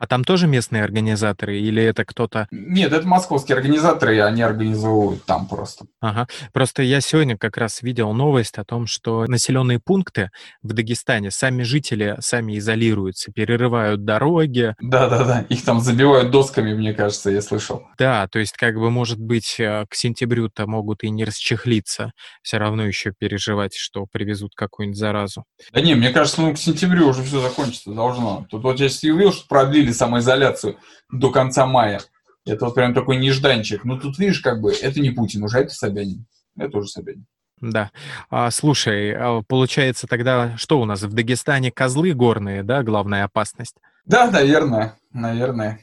А 0.00 0.06
там 0.06 0.24
тоже 0.24 0.46
местные 0.46 0.82
организаторы 0.82 1.60
или 1.60 1.82
это 1.82 2.06
кто-то? 2.06 2.48
Нет, 2.50 2.90
это 2.94 3.06
московские 3.06 3.56
организаторы, 3.56 4.16
и 4.16 4.18
они 4.18 4.40
организовывают 4.40 5.24
там 5.26 5.46
просто. 5.46 5.84
Ага. 6.00 6.26
Просто 6.54 6.82
я 6.82 7.02
сегодня 7.02 7.36
как 7.36 7.58
раз 7.58 7.82
видел 7.82 8.14
новость 8.14 8.56
о 8.56 8.64
том, 8.64 8.86
что 8.86 9.26
населенные 9.26 9.78
пункты 9.78 10.30
в 10.62 10.72
Дагестане, 10.72 11.30
сами 11.30 11.64
жители 11.64 12.16
сами 12.20 12.56
изолируются, 12.56 13.30
перерывают 13.30 14.06
дороги. 14.06 14.74
Да-да-да, 14.80 15.44
их 15.50 15.62
там 15.64 15.80
забивают 15.80 16.30
досками, 16.30 16.72
мне 16.72 16.94
кажется, 16.94 17.30
я 17.30 17.42
слышал. 17.42 17.82
Да, 17.98 18.26
то 18.26 18.38
есть 18.38 18.56
как 18.56 18.76
бы, 18.76 18.90
может 18.90 19.18
быть, 19.18 19.60
э, 19.60 19.84
к 19.86 19.94
сентябрю-то 19.94 20.66
могут 20.66 21.04
и 21.04 21.10
не 21.10 21.24
расчехлиться, 21.24 22.12
все 22.42 22.56
равно 22.56 22.86
еще 22.86 23.12
переживать, 23.12 23.74
что 23.76 24.06
привезут 24.10 24.54
какую-нибудь 24.54 24.98
заразу. 24.98 25.44
Да 25.72 25.82
не, 25.82 25.94
мне 25.94 26.08
кажется, 26.08 26.40
ну 26.40 26.54
к 26.54 26.58
сентябрю 26.58 27.08
уже 27.08 27.22
все 27.22 27.40
закончится 27.40 27.92
должно. 27.92 28.46
Тут 28.48 28.62
вот 28.62 28.80
я 28.80 28.88
увидел, 29.12 29.32
что 29.32 29.46
продлили 29.46 29.89
продлили 29.90 29.92
самоизоляцию 29.92 30.78
до 31.10 31.30
конца 31.30 31.66
мая. 31.66 32.00
Это 32.46 32.64
вот 32.66 32.74
прям 32.74 32.94
такой 32.94 33.16
нежданчик. 33.16 33.84
Ну, 33.84 33.98
тут, 33.98 34.18
видишь, 34.18 34.40
как 34.40 34.60
бы, 34.60 34.72
это 34.72 35.00
не 35.00 35.10
Путин 35.10 35.42
уже, 35.42 35.58
это 35.58 35.74
Собянин. 35.74 36.26
Это 36.56 36.78
уже 36.78 36.88
Собянин. 36.88 37.26
Да. 37.60 37.90
А, 38.30 38.50
слушай, 38.50 39.12
а 39.12 39.42
получается 39.46 40.06
тогда, 40.06 40.56
что 40.56 40.80
у 40.80 40.86
нас 40.86 41.02
в 41.02 41.12
Дагестане 41.12 41.70
козлы 41.70 42.14
горные, 42.14 42.62
да, 42.62 42.82
главная 42.82 43.24
опасность? 43.24 43.76
Да, 44.06 44.30
наверное, 44.30 44.96
наверное. 45.12 45.80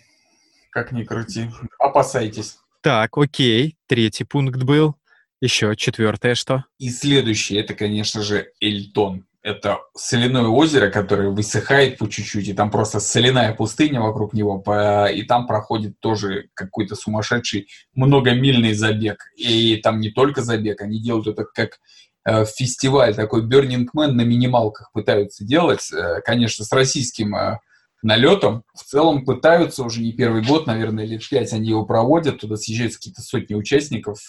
Как 0.71 0.91
ни 0.91 1.03
крути. 1.03 1.49
Опасайтесь. 1.79 2.57
Так, 2.81 3.17
окей. 3.17 3.75
Третий 3.87 4.23
пункт 4.23 4.63
был. 4.63 4.95
Еще 5.39 5.75
четвертое 5.75 6.33
что? 6.33 6.63
И 6.79 6.89
следующее, 6.89 7.61
это, 7.61 7.75
конечно 7.75 8.23
же, 8.23 8.47
Эльтон 8.59 9.23
это 9.47 9.79
соляное 9.95 10.47
озеро, 10.47 10.89
которое 10.89 11.29
высыхает 11.29 11.97
по 11.97 12.09
чуть-чуть, 12.09 12.49
и 12.49 12.53
там 12.53 12.69
просто 12.69 12.99
соляная 12.99 13.53
пустыня 13.53 14.01
вокруг 14.01 14.33
него, 14.33 14.61
и 15.07 15.23
там 15.23 15.47
проходит 15.47 15.97
тоже 16.01 16.49
какой-то 16.53 16.95
сумасшедший 16.95 17.69
многомильный 17.95 18.73
забег. 18.73 19.23
И 19.37 19.77
там 19.77 20.01
не 20.01 20.09
только 20.09 20.41
забег, 20.41 20.81
они 20.81 21.01
делают 21.01 21.27
это 21.27 21.45
как 21.45 21.79
э, 22.25 22.43
фестиваль, 22.43 23.15
такой 23.15 23.47
Burning 23.47 23.85
Man 23.95 24.11
на 24.11 24.23
минималках 24.23 24.91
пытаются 24.91 25.45
делать, 25.45 25.93
э, 25.93 26.19
конечно, 26.25 26.65
с 26.65 26.71
российским 26.73 27.33
э, 27.33 27.59
налетом. 28.01 28.63
В 28.75 28.83
целом 28.83 29.23
пытаются 29.23 29.81
уже 29.81 30.01
не 30.01 30.11
первый 30.11 30.43
год, 30.43 30.67
наверное, 30.67 31.05
лет 31.05 31.21
пять 31.29 31.53
они 31.53 31.69
его 31.69 31.85
проводят, 31.85 32.41
туда 32.41 32.57
съезжаются 32.57 32.99
какие-то 32.99 33.21
сотни 33.21 33.55
участников, 33.55 34.19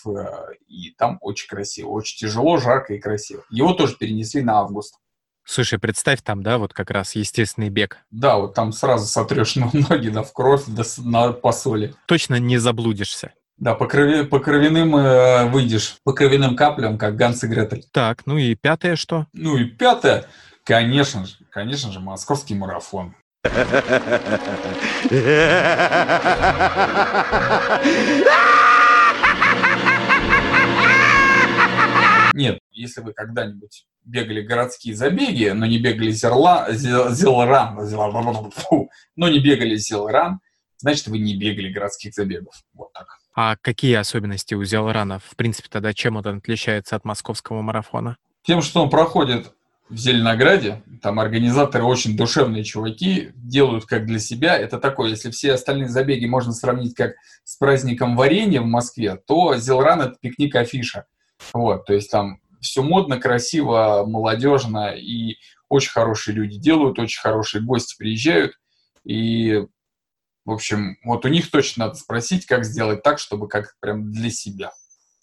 и 0.68 0.92
там 0.96 1.18
очень 1.22 1.48
красиво, 1.48 1.88
очень 1.88 2.18
тяжело, 2.18 2.56
жарко 2.58 2.94
и 2.94 3.00
красиво. 3.00 3.42
Его 3.50 3.72
тоже 3.72 3.96
перенесли 3.96 4.42
на 4.42 4.60
август. 4.60 4.94
Слушай, 5.50 5.78
представь 5.78 6.20
там, 6.20 6.42
да, 6.42 6.58
вот 6.58 6.74
как 6.74 6.90
раз 6.90 7.14
естественный 7.14 7.70
бег. 7.70 8.00
Да, 8.10 8.36
вот 8.36 8.52
там 8.52 8.70
сразу 8.70 9.06
сотрешь 9.06 9.56
ноги 9.56 10.10
да, 10.10 10.22
в 10.22 10.34
кровь 10.34 10.64
да, 10.66 10.82
на, 10.98 11.32
по 11.32 11.52
соли. 11.52 11.94
Точно 12.04 12.34
не 12.34 12.58
заблудишься. 12.58 13.32
Да, 13.56 13.74
по, 13.74 13.86
крови, 13.86 14.24
по 14.24 14.40
кровяным 14.40 14.94
э, 14.94 15.46
выйдешь, 15.46 15.96
по 16.04 16.12
кровяным 16.12 16.54
каплям, 16.54 16.98
как 16.98 17.16
Ганс 17.16 17.42
и 17.44 17.46
Гретель. 17.46 17.86
Так, 17.92 18.26
ну 18.26 18.36
и 18.36 18.54
пятое 18.54 18.94
что? 18.94 19.26
Ну 19.32 19.56
и 19.56 19.64
пятое, 19.64 20.26
конечно 20.64 21.24
же, 21.24 21.36
конечно 21.48 21.90
же, 21.92 22.00
московский 22.00 22.54
марафон. 22.54 23.16
Нет, 32.34 32.58
если 32.70 33.00
вы 33.00 33.14
когда-нибудь 33.14 33.86
бегали 34.08 34.40
городские 34.40 34.94
забеги, 34.94 35.48
но 35.48 35.66
не 35.66 35.78
бегали 35.78 36.10
зерла, 36.10 36.66
зелран, 36.72 37.78
но 39.16 39.28
не 39.28 39.38
бегали 39.38 39.76
зелран, 39.76 40.40
значит, 40.78 41.06
вы 41.08 41.18
не 41.18 41.36
бегали 41.36 41.72
городских 41.72 42.14
забегов. 42.14 42.54
Вот 42.74 42.92
так. 42.92 43.18
А 43.34 43.56
какие 43.56 43.94
особенности 43.94 44.54
у 44.54 44.64
зелрана? 44.64 45.20
В 45.20 45.36
принципе, 45.36 45.68
тогда 45.70 45.92
чем 45.94 46.16
он 46.16 46.26
отличается 46.26 46.96
от 46.96 47.04
московского 47.04 47.60
марафона? 47.62 48.16
Тем, 48.42 48.62
что 48.62 48.82
он 48.82 48.90
проходит 48.90 49.52
в 49.88 49.96
Зеленограде, 49.96 50.82
там 51.02 51.20
организаторы 51.20 51.84
очень 51.84 52.16
душевные 52.16 52.64
чуваки, 52.64 53.30
делают 53.34 53.86
как 53.86 54.06
для 54.06 54.18
себя. 54.18 54.56
Это 54.56 54.78
такое, 54.78 55.10
если 55.10 55.30
все 55.30 55.52
остальные 55.52 55.88
забеги 55.88 56.26
можно 56.26 56.52
сравнить 56.52 56.94
как 56.94 57.14
с 57.44 57.56
праздником 57.56 58.16
варенья 58.16 58.60
в 58.60 58.66
Москве, 58.66 59.16
то 59.16 59.56
Зелран— 59.56 60.00
это 60.02 60.16
пикник 60.20 60.56
афиша. 60.56 61.06
Вот, 61.52 61.86
то 61.86 61.94
есть 61.94 62.10
там 62.10 62.40
все 62.60 62.82
модно, 62.82 63.18
красиво, 63.18 64.04
молодежно, 64.06 64.94
и 64.94 65.36
очень 65.68 65.90
хорошие 65.90 66.34
люди 66.34 66.58
делают, 66.58 66.98
очень 66.98 67.20
хорошие 67.20 67.62
гости 67.62 67.96
приезжают, 67.98 68.52
и, 69.04 69.64
в 70.44 70.50
общем, 70.50 70.96
вот 71.04 71.24
у 71.24 71.28
них 71.28 71.50
точно 71.50 71.86
надо 71.86 71.96
спросить, 71.96 72.46
как 72.46 72.64
сделать 72.64 73.02
так, 73.02 73.18
чтобы 73.18 73.48
как 73.48 73.74
прям 73.80 74.12
для 74.12 74.30
себя. 74.30 74.72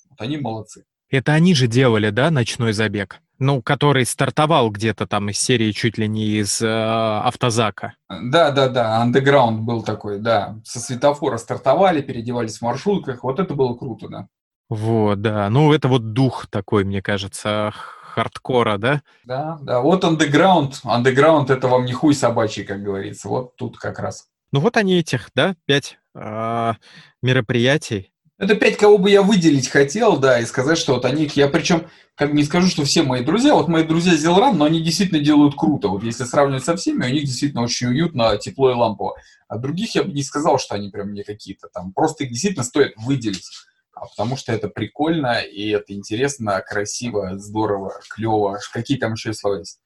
Вот 0.09 0.21
они 0.21 0.37
молодцы. 0.37 0.85
Это 1.09 1.33
они 1.33 1.53
же 1.53 1.67
делали, 1.67 2.09
да, 2.09 2.31
ночной 2.31 2.73
забег? 2.73 3.19
Ну, 3.37 3.61
который 3.61 4.05
стартовал 4.05 4.69
где-то 4.69 5.07
там 5.07 5.29
из 5.29 5.37
серии 5.37 5.71
чуть 5.71 5.97
ли 5.97 6.07
не 6.07 6.39
из 6.39 6.61
э, 6.61 6.67
автозака. 6.67 7.93
Да, 8.09 8.51
да, 8.51 8.69
да, 8.69 9.01
андеграунд 9.01 9.61
был 9.61 9.83
такой, 9.83 10.19
да. 10.19 10.57
Со 10.63 10.79
светофора 10.79 11.37
стартовали, 11.37 12.01
переодевались 12.01 12.59
в 12.59 12.61
маршрутках. 12.61 13.23
Вот 13.23 13.39
это 13.39 13.53
было 13.53 13.75
круто, 13.75 14.07
да. 14.07 14.27
Вот, 14.69 15.21
да. 15.21 15.49
Ну, 15.49 15.73
это 15.73 15.87
вот 15.87 16.13
дух 16.13 16.47
такой, 16.47 16.83
мне 16.83 17.01
кажется, 17.01 17.71
хардкора, 18.15 18.77
да? 18.77 19.01
Да, 19.25 19.59
да. 19.61 19.81
Вот 19.81 20.03
андеграунд. 20.03 20.79
Андеграунд 20.83 21.49
это 21.49 21.67
вам 21.67 21.85
не 21.85 21.93
хуй 21.93 22.13
собачий, 22.13 22.63
как 22.63 22.81
говорится. 22.81 23.27
Вот 23.27 23.55
тут 23.57 23.77
как 23.77 23.99
раз. 23.99 24.27
Ну 24.51 24.61
вот 24.61 24.77
они 24.77 24.99
этих, 24.99 25.29
да, 25.35 25.55
пять 25.65 25.99
э, 26.15 26.73
мероприятий 27.21 28.13
Это 28.37 28.55
пять, 28.55 28.77
кого 28.77 28.97
бы 28.97 29.09
я 29.09 29.21
выделить 29.21 29.67
хотел, 29.67 30.17
да, 30.17 30.39
и 30.39 30.45
сказать, 30.45 30.77
что 30.77 30.93
вот 30.93 31.03
они, 31.03 31.29
я 31.35 31.49
причем, 31.49 31.87
как 32.15 32.31
не 32.31 32.43
скажу, 32.45 32.69
что 32.69 32.85
все 32.85 33.03
мои 33.03 33.21
друзья, 33.21 33.53
вот 33.53 33.67
мои 33.67 33.83
друзья 33.83 34.15
Зелран, 34.15 34.57
но 34.57 34.65
они 34.65 34.81
действительно 34.81 35.19
делают 35.19 35.55
круто. 35.55 35.89
Вот 35.89 36.03
если 36.03 36.23
сравнивать 36.23 36.63
со 36.63 36.77
всеми, 36.77 37.05
у 37.05 37.09
них 37.09 37.25
действительно 37.25 37.63
очень 37.63 37.87
уютно, 37.87 38.37
тепло 38.37 38.71
и 38.71 38.75
лампово. 38.75 39.15
А 39.49 39.57
других 39.57 39.93
я 39.95 40.03
бы 40.03 40.13
не 40.13 40.23
сказал, 40.23 40.57
что 40.57 40.75
они 40.75 40.89
прям 40.89 41.09
мне 41.09 41.23
какие-то 41.23 41.67
там. 41.67 41.91
Просто 41.91 42.23
их 42.23 42.31
действительно 42.31 42.63
стоит 42.63 42.93
выделить. 42.95 43.49
А 43.95 44.07
потому 44.07 44.35
что 44.35 44.51
это 44.51 44.67
прикольно, 44.67 45.39
и 45.39 45.69
это 45.69 45.93
интересно, 45.93 46.61
красиво, 46.61 47.37
здорово, 47.37 47.93
клево. 48.09 48.59
Какие 48.73 48.97
там 48.97 49.13
еще 49.13 49.33
слова 49.33 49.59
есть? 49.59 49.79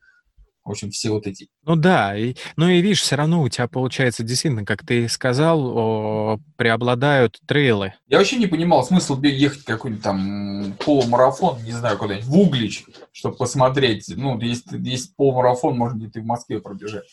В 0.65 0.71
общем, 0.71 0.91
все 0.91 1.09
вот 1.09 1.25
эти. 1.25 1.47
Ну 1.63 1.75
да, 1.75 2.15
и, 2.17 2.35
ну 2.55 2.67
и 2.67 2.81
видишь, 2.81 3.01
все 3.01 3.15
равно 3.15 3.41
у 3.41 3.49
тебя 3.49 3.67
получается 3.67 4.23
действительно, 4.23 4.65
как 4.65 4.85
ты 4.85 5.07
сказал, 5.07 5.77
о, 5.77 6.39
преобладают 6.57 7.39
трейлы. 7.47 7.93
Я 8.07 8.17
вообще 8.17 8.35
не 8.35 8.47
понимал 8.47 8.83
смысл 8.83 9.19
ехать 9.21 9.63
какой-нибудь 9.63 10.03
там 10.03 10.75
полумарафон, 10.85 11.63
не 11.63 11.71
знаю, 11.71 11.97
куда-нибудь, 11.97 12.27
в 12.27 12.37
Углич, 12.37 12.85
чтобы 13.11 13.37
посмотреть. 13.37 14.13
Ну, 14.15 14.39
если 14.41 14.77
есть 14.87 15.15
полумарафон, 15.15 15.77
можно 15.77 15.97
где-то 15.97 16.19
в 16.19 16.25
Москве 16.25 16.59
пробежать. 16.59 17.05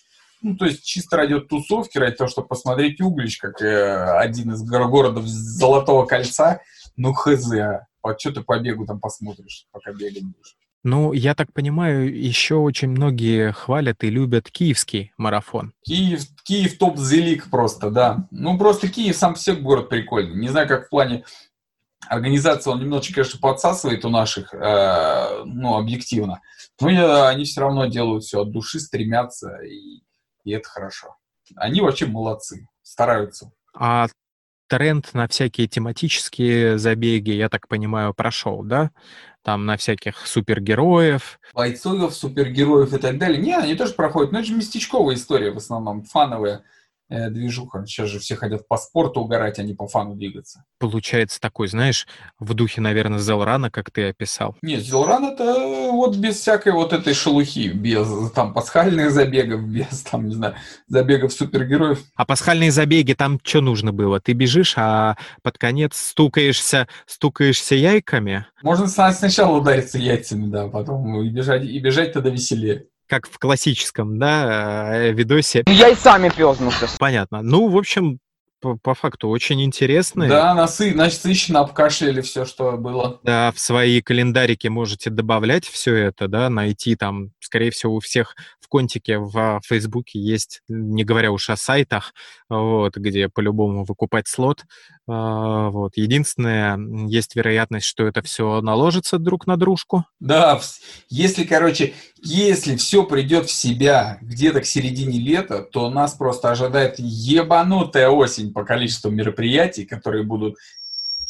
Ну, 0.42 0.56
то 0.56 0.66
есть 0.66 0.84
чисто 0.84 1.16
ради 1.16 1.40
тусовки, 1.40 1.96
ради 1.98 2.16
того, 2.16 2.28
чтобы 2.28 2.48
посмотреть 2.48 3.00
Углич, 3.00 3.38
как 3.38 3.62
э, 3.62 4.18
один 4.18 4.52
из 4.52 4.62
городов 4.62 5.24
Золотого 5.24 6.04
кольца, 6.04 6.60
ну, 6.96 7.12
хз, 7.12 7.52
а 7.52 8.18
что 8.18 8.32
ты 8.32 8.42
по 8.42 8.58
бегу 8.58 8.86
там 8.86 9.00
посмотришь, 9.00 9.66
пока 9.72 9.92
бегать 9.92 10.24
будешь? 10.24 10.56
Ну, 10.82 11.12
я 11.12 11.34
так 11.34 11.52
понимаю, 11.52 12.16
еще 12.16 12.54
очень 12.54 12.90
многие 12.90 13.50
хвалят 13.50 14.04
и 14.04 14.10
любят 14.10 14.48
киевский 14.50 15.12
марафон. 15.16 15.72
Киев, 15.82 16.22
Киев 16.44 16.78
топ 16.78 16.96
зелик 16.96 17.50
просто, 17.50 17.90
да. 17.90 18.28
Ну, 18.30 18.56
просто 18.56 18.88
Киев 18.88 19.16
сам 19.16 19.34
все 19.34 19.54
город 19.54 19.88
прикольный. 19.88 20.36
Не 20.36 20.48
знаю, 20.48 20.68
как 20.68 20.86
в 20.86 20.90
плане 20.90 21.24
организации 22.08 22.70
он 22.70 22.78
немножечко, 22.78 23.14
конечно, 23.14 23.40
подсасывает 23.40 24.04
у 24.04 24.10
наших, 24.10 24.54
э, 24.54 25.42
ну, 25.44 25.76
объективно. 25.76 26.40
Но 26.80 26.88
я, 26.88 27.28
они 27.28 27.44
все 27.44 27.62
равно 27.62 27.86
делают 27.86 28.22
все 28.22 28.42
от 28.42 28.52
души, 28.52 28.78
стремятся, 28.78 29.56
и, 29.64 30.02
и 30.44 30.52
это 30.52 30.68
хорошо. 30.68 31.16
Они 31.56 31.80
вообще 31.80 32.06
молодцы, 32.06 32.68
стараются. 32.82 33.50
А 33.74 34.06
тренд 34.68 35.12
на 35.14 35.28
всякие 35.28 35.66
тематические 35.66 36.78
забеги, 36.78 37.30
я 37.30 37.48
так 37.48 37.68
понимаю, 37.68 38.14
прошел, 38.14 38.62
да? 38.62 38.90
Там 39.42 39.64
на 39.64 39.76
всяких 39.76 40.26
супергероев. 40.26 41.38
Бойцов, 41.54 42.14
супергероев 42.14 42.92
и 42.92 42.98
так 42.98 43.18
далее. 43.18 43.40
Не, 43.40 43.56
они 43.56 43.74
тоже 43.74 43.94
проходят, 43.94 44.32
но 44.32 44.40
это 44.40 44.48
же 44.48 44.54
местечковая 44.54 45.14
история 45.14 45.52
в 45.52 45.58
основном, 45.58 46.02
фановая 46.02 46.64
э, 47.08 47.30
движуха. 47.30 47.84
Сейчас 47.86 48.08
же 48.08 48.18
все 48.18 48.36
хотят 48.36 48.66
по 48.68 48.76
спорту 48.76 49.20
угорать, 49.20 49.58
а 49.58 49.62
не 49.62 49.74
по 49.74 49.86
фану 49.86 50.14
двигаться. 50.14 50.64
Получается 50.78 51.40
такой, 51.40 51.68
знаешь, 51.68 52.06
в 52.38 52.54
духе, 52.54 52.80
наверное, 52.80 53.18
Зелрана, 53.18 53.70
как 53.70 53.90
ты 53.90 54.08
описал. 54.08 54.56
Нет, 54.62 54.82
Зелран 54.82 55.24
это 55.24 55.44
вот 55.92 56.16
без 56.16 56.36
всякой 56.36 56.72
вот 56.72 56.92
этой 56.92 57.14
шелухи, 57.14 57.68
без 57.68 58.30
там 58.32 58.52
пасхальных 58.52 59.10
забегов, 59.10 59.62
без 59.66 60.02
там, 60.02 60.28
не 60.28 60.34
знаю, 60.34 60.54
забегов 60.88 61.32
супергероев. 61.32 62.02
А 62.14 62.24
пасхальные 62.24 62.70
забеги 62.70 63.12
там 63.12 63.40
что 63.42 63.60
нужно 63.60 63.92
было? 63.92 64.20
Ты 64.20 64.32
бежишь, 64.32 64.74
а 64.76 65.16
под 65.42 65.58
конец 65.58 65.96
стукаешься, 65.96 66.88
стукаешься 67.06 67.74
яйками? 67.74 68.46
Можно 68.62 68.88
сначала 68.88 69.56
удариться 69.56 69.98
яйцами, 69.98 70.50
да, 70.50 70.68
потом 70.68 71.22
и 71.22 71.28
бежать, 71.30 71.64
и 71.64 71.78
бежать 71.78 72.12
тогда 72.12 72.30
веселее 72.30 72.86
как 73.06 73.28
в 73.28 73.38
классическом, 73.38 74.18
да, 74.18 74.96
э, 74.96 75.12
видосе. 75.12 75.62
Ну, 75.66 75.72
я 75.72 75.88
и 75.88 75.94
сами 75.94 76.28
пёзнулся. 76.28 76.88
Понятно. 76.98 77.42
Ну, 77.42 77.68
в 77.68 77.76
общем, 77.76 78.18
по, 78.60 78.76
по 78.76 78.94
факту 78.94 79.28
очень 79.28 79.62
интересный. 79.62 80.28
Да, 80.28 80.54
значит, 80.54 80.96
насыщенно 80.96 81.60
обкашляли 81.60 82.20
все, 82.20 82.44
что 82.44 82.72
было. 82.72 83.20
Да, 83.22 83.52
в 83.52 83.58
свои 83.60 84.00
календарики 84.00 84.68
можете 84.68 85.10
добавлять 85.10 85.66
все 85.66 85.94
это, 85.94 86.26
да, 86.26 86.48
найти 86.48 86.96
там, 86.96 87.30
скорее 87.40 87.70
всего, 87.70 87.96
у 87.96 88.00
всех 88.00 88.34
в 88.60 88.68
контике 88.68 89.18
в 89.18 89.60
Фейсбуке 89.64 90.18
есть, 90.18 90.62
не 90.68 91.04
говоря 91.04 91.30
уж 91.30 91.50
о 91.50 91.56
сайтах, 91.56 92.12
вот, 92.48 92.96
где 92.96 93.28
по-любому 93.28 93.84
выкупать 93.84 94.26
слот. 94.26 94.64
А, 95.08 95.70
вот. 95.70 95.96
Единственное, 95.96 96.78
есть 97.08 97.36
вероятность, 97.36 97.86
что 97.86 98.06
это 98.06 98.22
все 98.22 98.60
наложится 98.60 99.18
друг 99.18 99.46
на 99.46 99.56
дружку. 99.56 100.04
Да, 100.20 100.60
если, 101.08 101.44
короче, 101.44 101.94
если 102.22 102.76
все 102.76 103.04
придет 103.04 103.46
в 103.46 103.52
себя 103.52 104.18
где-то 104.20 104.60
к 104.60 104.66
середине 104.66 105.18
лета, 105.18 105.62
то 105.62 105.90
нас 105.90 106.14
просто 106.14 106.50
ожидает 106.50 106.96
ебанутая 106.98 108.08
осень 108.08 108.52
по 108.52 108.64
количеству 108.64 109.10
мероприятий, 109.10 109.84
которые 109.84 110.24
будут 110.24 110.56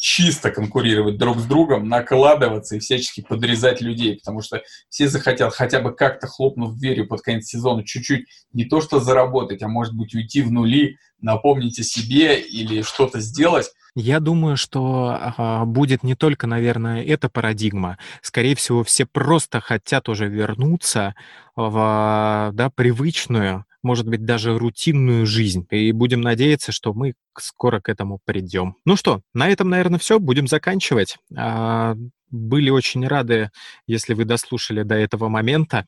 чисто 0.06 0.52
конкурировать 0.52 1.18
друг 1.18 1.40
с 1.40 1.46
другом, 1.46 1.88
накладываться 1.88 2.76
и 2.76 2.78
всячески 2.78 3.22
подрезать 3.22 3.80
людей, 3.80 4.18
потому 4.18 4.40
что 4.40 4.62
все 4.88 5.08
захотят 5.08 5.52
хотя 5.52 5.80
бы 5.80 5.92
как-то 5.92 6.28
хлопнув 6.28 6.76
дверью 6.76 7.08
под 7.08 7.22
конец 7.22 7.46
сезона 7.46 7.84
чуть-чуть 7.84 8.26
не 8.52 8.66
то 8.66 8.80
что 8.80 9.00
заработать, 9.00 9.64
а 9.64 9.68
может 9.68 9.94
быть 9.96 10.14
уйти 10.14 10.42
в 10.42 10.52
нули, 10.52 10.96
напомнить 11.20 11.80
о 11.80 11.82
себе 11.82 12.40
или 12.40 12.82
что-то 12.82 13.18
сделать. 13.18 13.72
Я 13.96 14.20
думаю, 14.20 14.56
что 14.56 15.18
а, 15.18 15.64
будет 15.64 16.04
не 16.04 16.14
только, 16.14 16.46
наверное, 16.46 17.02
эта 17.02 17.28
парадигма. 17.28 17.98
Скорее 18.22 18.54
всего, 18.54 18.84
все 18.84 19.06
просто 19.06 19.60
хотят 19.60 20.08
уже 20.08 20.28
вернуться 20.28 21.16
в 21.56 22.50
да, 22.52 22.70
привычную, 22.70 23.64
может 23.86 24.06
быть, 24.06 24.24
даже 24.24 24.58
рутинную 24.58 25.24
жизнь. 25.24 25.66
И 25.70 25.92
будем 25.92 26.20
надеяться, 26.20 26.72
что 26.72 26.92
мы 26.92 27.14
скоро 27.38 27.80
к 27.80 27.88
этому 27.88 28.18
придем. 28.24 28.76
Ну 28.84 28.96
что, 28.96 29.22
на 29.32 29.48
этом, 29.48 29.70
наверное, 29.70 29.98
все. 29.98 30.18
Будем 30.18 30.48
заканчивать. 30.48 31.16
А, 31.36 31.96
были 32.30 32.70
очень 32.70 33.06
рады, 33.06 33.50
если 33.86 34.14
вы 34.14 34.24
дослушали 34.24 34.82
до 34.82 34.96
этого 34.96 35.28
момента 35.28 35.86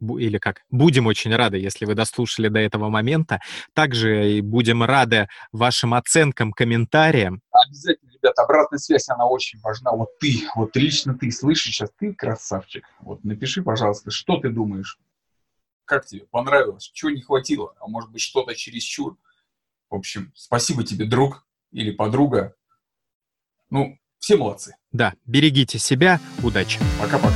или 0.00 0.38
как, 0.38 0.62
будем 0.70 1.06
очень 1.06 1.34
рады, 1.34 1.58
если 1.58 1.84
вы 1.84 1.94
дослушали 1.94 2.48
до 2.48 2.58
этого 2.58 2.88
момента. 2.88 3.40
Также 3.74 4.32
и 4.32 4.40
будем 4.40 4.82
рады 4.82 5.28
вашим 5.52 5.92
оценкам, 5.92 6.52
комментариям. 6.52 7.42
Обязательно, 7.50 8.10
ребят, 8.10 8.38
обратная 8.38 8.78
связь, 8.78 9.08
она 9.08 9.26
очень 9.26 9.60
важна. 9.60 9.92
Вот 9.92 10.18
ты, 10.18 10.42
вот 10.54 10.74
лично 10.76 11.14
ты 11.14 11.30
слышишь 11.30 11.74
сейчас, 11.74 11.90
ты 11.98 12.14
красавчик. 12.14 12.84
Вот 13.00 13.24
напиши, 13.24 13.62
пожалуйста, 13.62 14.10
что 14.10 14.38
ты 14.38 14.48
думаешь? 14.48 14.98
Как 15.90 16.06
тебе? 16.06 16.24
Понравилось? 16.30 16.88
Чего 16.94 17.10
не 17.10 17.20
хватило? 17.20 17.74
А 17.80 17.88
может 17.88 18.12
быть, 18.12 18.22
что-то 18.22 18.54
чересчур? 18.54 19.18
В 19.88 19.96
общем, 19.96 20.30
спасибо 20.36 20.84
тебе, 20.84 21.04
друг 21.04 21.44
или 21.72 21.90
подруга. 21.90 22.54
Ну, 23.70 23.98
все 24.20 24.36
молодцы. 24.36 24.76
Да, 24.92 25.14
берегите 25.26 25.80
себя. 25.80 26.20
Удачи. 26.44 26.78
Пока-пока. 27.00 27.34